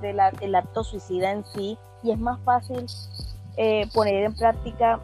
de, 0.00 0.56
acto 0.56 0.84
suicida 0.84 1.32
en 1.32 1.44
sí, 1.44 1.78
y 2.02 2.10
es 2.10 2.18
más 2.18 2.40
fácil 2.40 2.86
eh, 3.56 3.86
poner 3.94 4.24
en 4.24 4.34
práctica 4.34 5.00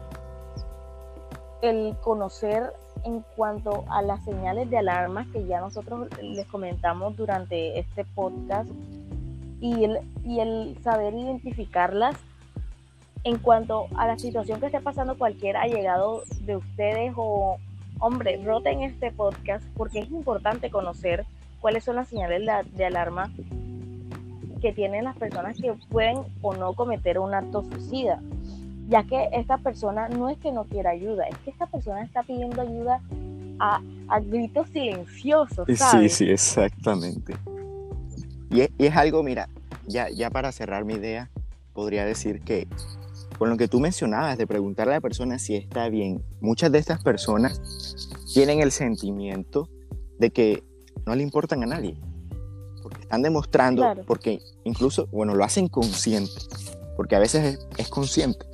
el 1.61 1.95
conocer 2.01 2.71
en 3.03 3.23
cuanto 3.35 3.85
a 3.89 4.01
las 4.01 4.23
señales 4.23 4.69
de 4.69 4.77
alarma 4.77 5.27
que 5.31 5.45
ya 5.45 5.59
nosotros 5.59 6.07
les 6.21 6.45
comentamos 6.47 7.15
durante 7.15 7.79
este 7.79 8.05
podcast 8.05 8.69
y 9.59 9.83
el, 9.83 9.99
y 10.23 10.39
el 10.39 10.77
saber 10.83 11.13
identificarlas 11.13 12.15
en 13.23 13.37
cuanto 13.37 13.87
a 13.97 14.07
la 14.07 14.17
situación 14.17 14.59
que 14.59 14.67
esté 14.67 14.79
pasando 14.79 15.17
cualquier 15.17 15.57
allegado 15.57 16.23
de 16.41 16.57
ustedes 16.57 17.13
o 17.15 17.57
hombre, 17.99 18.41
roten 18.43 18.83
este 18.83 19.11
podcast 19.11 19.65
porque 19.75 19.99
es 19.99 20.09
importante 20.11 20.69
conocer 20.69 21.25
cuáles 21.59 21.83
son 21.83 21.95
las 21.95 22.07
señales 22.07 22.47
de, 22.73 22.85
alarma 22.85 23.31
que 24.61 24.71
tienen 24.71 25.03
las 25.03 25.17
personas 25.17 25.57
que 25.59 25.73
pueden 25.89 26.19
o 26.41 26.55
no 26.55 26.73
cometer 26.73 27.19
un 27.19 27.33
acto 27.33 27.63
suicida, 27.63 28.21
ya 28.87 29.03
que 29.03 29.29
esta 29.33 29.57
persona 29.57 30.07
no 30.09 30.29
es 30.29 30.37
que 30.39 30.51
no 30.51 30.63
quiera 30.65 30.91
ayuda, 30.91 31.25
es 31.27 31.37
que 31.39 31.49
esta 31.49 31.67
persona 31.67 32.03
está 32.03 32.23
pidiendo 32.23 32.61
ayuda 32.61 33.01
a, 33.59 33.81
gritos 34.21 34.69
silenciosos. 34.69 35.67
Sí, 35.67 36.09
sí, 36.09 36.29
exactamente. 36.29 37.35
Y 38.49 38.61
es, 38.61 38.95
algo, 38.95 39.23
mira, 39.23 39.49
ya, 39.87 40.09
ya 40.09 40.29
para 40.29 40.51
cerrar 40.51 40.85
mi 40.85 40.93
idea, 40.93 41.29
podría 41.73 42.05
decir 42.05 42.41
que 42.41 42.67
con 43.37 43.49
lo 43.49 43.57
que 43.57 43.67
tú 43.67 43.79
mencionabas 43.79 44.37
de 44.37 44.47
preguntarle 44.47 44.93
a 44.93 44.97
la 44.97 45.01
persona 45.01 45.37
si 45.37 45.55
está 45.55 45.89
bien, 45.89 46.23
muchas 46.41 46.71
de 46.71 46.79
estas 46.79 47.03
personas 47.03 47.61
tienen 48.33 48.61
el 48.61 48.71
sentimiento 48.71 49.69
de 50.17 50.31
que 50.31 50.63
no 51.05 51.15
le 51.15 51.23
importan 51.23 51.63
a 51.63 51.67
nadie, 51.67 51.95
porque 52.81 53.01
están 53.01 53.21
demostrando, 53.21 53.85
porque 54.05 54.39
incluso, 54.63 55.07
bueno, 55.07 55.35
lo 55.35 55.43
hacen 55.43 55.67
consciente, 55.67 56.33
porque 56.95 57.15
a 57.15 57.19
veces 57.19 57.59
es, 57.77 57.89
consciente. 57.89 58.45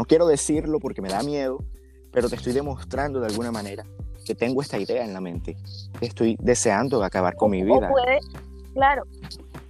No 0.00 0.06
quiero 0.06 0.26
decirlo 0.26 0.80
porque 0.80 1.02
me 1.02 1.10
da 1.10 1.22
miedo, 1.22 1.62
pero 2.10 2.30
te 2.30 2.36
estoy 2.36 2.54
demostrando 2.54 3.20
de 3.20 3.26
alguna 3.26 3.52
manera 3.52 3.84
que 4.24 4.34
tengo 4.34 4.62
esta 4.62 4.78
idea 4.78 5.04
en 5.04 5.12
la 5.12 5.20
mente, 5.20 5.58
que 5.98 6.06
estoy 6.06 6.38
deseando 6.40 7.04
acabar 7.04 7.36
con 7.36 7.50
mi 7.50 7.62
vida. 7.62 7.90
O 7.90 7.90
puede, 7.90 8.18
claro, 8.72 9.02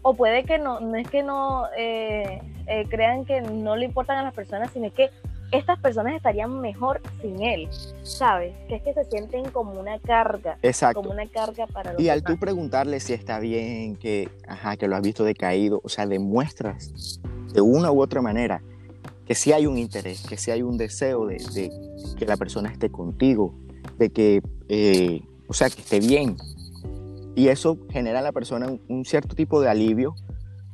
o 0.03 0.15
puede 0.15 0.45
que 0.45 0.59
no, 0.59 0.79
no 0.79 0.95
es 0.95 1.11
que 1.11 1.25
no 1.25 1.65
eh, 1.77 2.41
eh, 2.69 2.87
crean 2.89 3.25
que 3.25 3.41
no 3.41 3.75
le 3.75 3.87
importan 3.87 4.19
a 4.19 4.23
las 4.23 4.33
personas, 4.33 4.71
sino 4.73 4.93
que 4.93 5.11
estas 5.51 5.81
personas 5.81 6.15
estarían 6.15 6.61
mejor 6.61 7.01
sin 7.21 7.43
él, 7.43 7.69
¿sabes? 8.05 8.55
Que 8.69 8.77
es 8.77 8.83
que 8.85 8.95
se 8.95 9.03
sienten 9.07 9.51
como 9.51 9.81
una 9.81 9.99
carga. 9.99 10.59
Exacto. 10.63 11.03
Como 11.03 11.11
una 11.13 11.27
carga 11.29 11.67
para 11.67 11.95
los 11.95 12.01
Y 12.01 12.09
al 12.09 12.23
tú 12.23 12.39
preguntarle 12.39 13.01
si 13.01 13.15
está 13.15 13.41
bien, 13.41 13.97
que, 13.97 14.29
ajá, 14.47 14.77
que 14.77 14.87
lo 14.87 14.95
has 14.95 15.03
visto 15.03 15.25
decaído, 15.25 15.81
o 15.83 15.89
sea, 15.89 16.07
demuestras 16.07 17.19
de 17.53 17.61
una 17.61 17.91
u 17.91 18.01
otra 18.01 18.23
manera 18.23 18.63
que 19.31 19.37
sí 19.37 19.53
hay 19.53 19.65
un 19.69 19.79
interés, 19.79 20.27
que 20.29 20.37
sí 20.37 20.51
hay 20.51 20.63
un 20.63 20.77
deseo 20.77 21.25
de, 21.25 21.71
que 22.19 22.27
la 22.27 22.37
persona 22.37 22.69
esté 22.69 22.91
contigo, 22.91 23.55
de 23.97 24.11
que, 24.11 24.43
eh, 24.69 25.23
o 25.47 25.53
sea, 25.53 25.71
que 25.71 25.83
esté 25.83 26.01
bien. 26.01 26.37
Y 27.37 27.47
eso 27.47 27.79
genera 27.91 28.19
a 28.19 28.23
la 28.23 28.33
persona 28.33 28.67
un 28.89 29.05
cierto 29.05 29.37
tipo 29.37 29.61
de 29.61 29.69
alivio, 29.69 30.17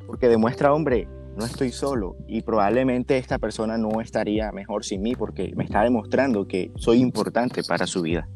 porque 0.06 0.26
demuestra, 0.28 0.72
hombre, 0.72 1.06
no 1.36 1.44
estoy 1.44 1.70
solo 1.70 2.16
y 2.28 2.40
probablemente 2.40 3.18
esta 3.18 3.38
persona 3.38 3.76
no 3.76 4.00
estaría 4.00 4.50
mejor 4.52 4.86
sin 4.86 5.02
mí 5.02 5.14
porque 5.14 5.52
me 5.54 5.64
está 5.64 5.82
demostrando 5.82 6.48
que 6.48 6.72
soy 6.76 7.02
importante 7.02 7.62
para 7.62 7.86
su 7.86 8.00
vida. 8.00 8.26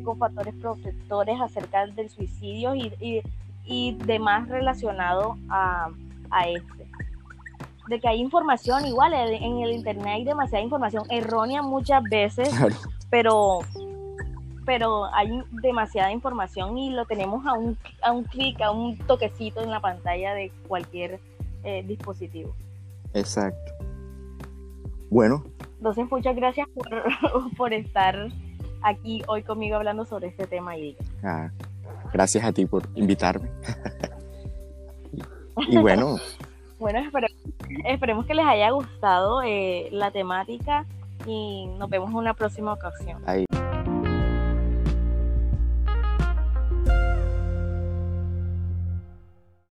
con 0.05 0.19
factores 0.19 0.55
protectores 0.55 1.41
acerca 1.41 1.87
del 1.87 2.11
suicidio 2.11 2.75
y, 2.75 3.23
y, 3.65 3.95
demás 4.05 4.49
relacionado 4.49 5.37
a, 5.49 5.89
a 6.31 6.49
este. 6.49 6.87
De 7.89 7.99
que 7.99 8.09
hay 8.09 8.21
información, 8.21 8.87
igual 8.87 9.15
en 9.15 9.59
el 9.59 9.73
internet 9.73 10.07
hay 10.07 10.25
demasiada 10.25 10.63
información 10.63 11.05
errónea 11.11 11.63
muchas 11.63 12.03
veces, 12.05 12.51
pero 13.11 13.61
pero 14.71 15.07
hay 15.13 15.43
demasiada 15.63 16.13
información 16.13 16.79
y 16.79 16.91
lo 16.91 17.05
tenemos 17.05 17.45
a 17.45 17.55
un, 17.55 17.77
a 18.03 18.13
un 18.13 18.23
clic, 18.23 18.61
a 18.61 18.71
un 18.71 18.97
toquecito 18.99 19.61
en 19.63 19.71
la 19.71 19.81
pantalla 19.81 20.33
de 20.35 20.53
cualquier 20.69 21.19
eh, 21.65 21.83
dispositivo. 21.87 22.55
Exacto. 23.13 23.73
Bueno. 25.11 25.45
Entonces, 25.81 26.11
muchas 26.11 26.37
gracias 26.37 26.69
por, 26.75 26.91
por 27.57 27.73
estar 27.73 28.29
aquí 28.83 29.23
hoy 29.29 29.43
conmigo 29.43 29.77
hablando 29.77 30.05
sobre 30.05 30.29
este 30.29 30.47
tema 30.47 30.77
y 30.77 30.95
ah, 31.25 31.51
gracias 32.13 32.45
a 32.45 32.53
ti 32.53 32.67
por 32.67 32.87
invitarme. 32.95 33.49
y, 35.57 35.79
bueno. 35.79 36.17
bueno, 36.79 37.01
esperemos, 37.87 38.27
que 38.27 38.35
les 38.35 38.45
haya 38.45 38.71
gustado 38.73 39.43
eh, 39.43 39.89
la 39.91 40.11
temática 40.11 40.85
y 41.25 41.67
nos 41.79 41.89
vemos 41.89 42.11
en 42.11 42.17
una 42.17 42.35
próxima 42.35 42.75
ocasión. 42.75 43.23
Ahí. 43.25 43.47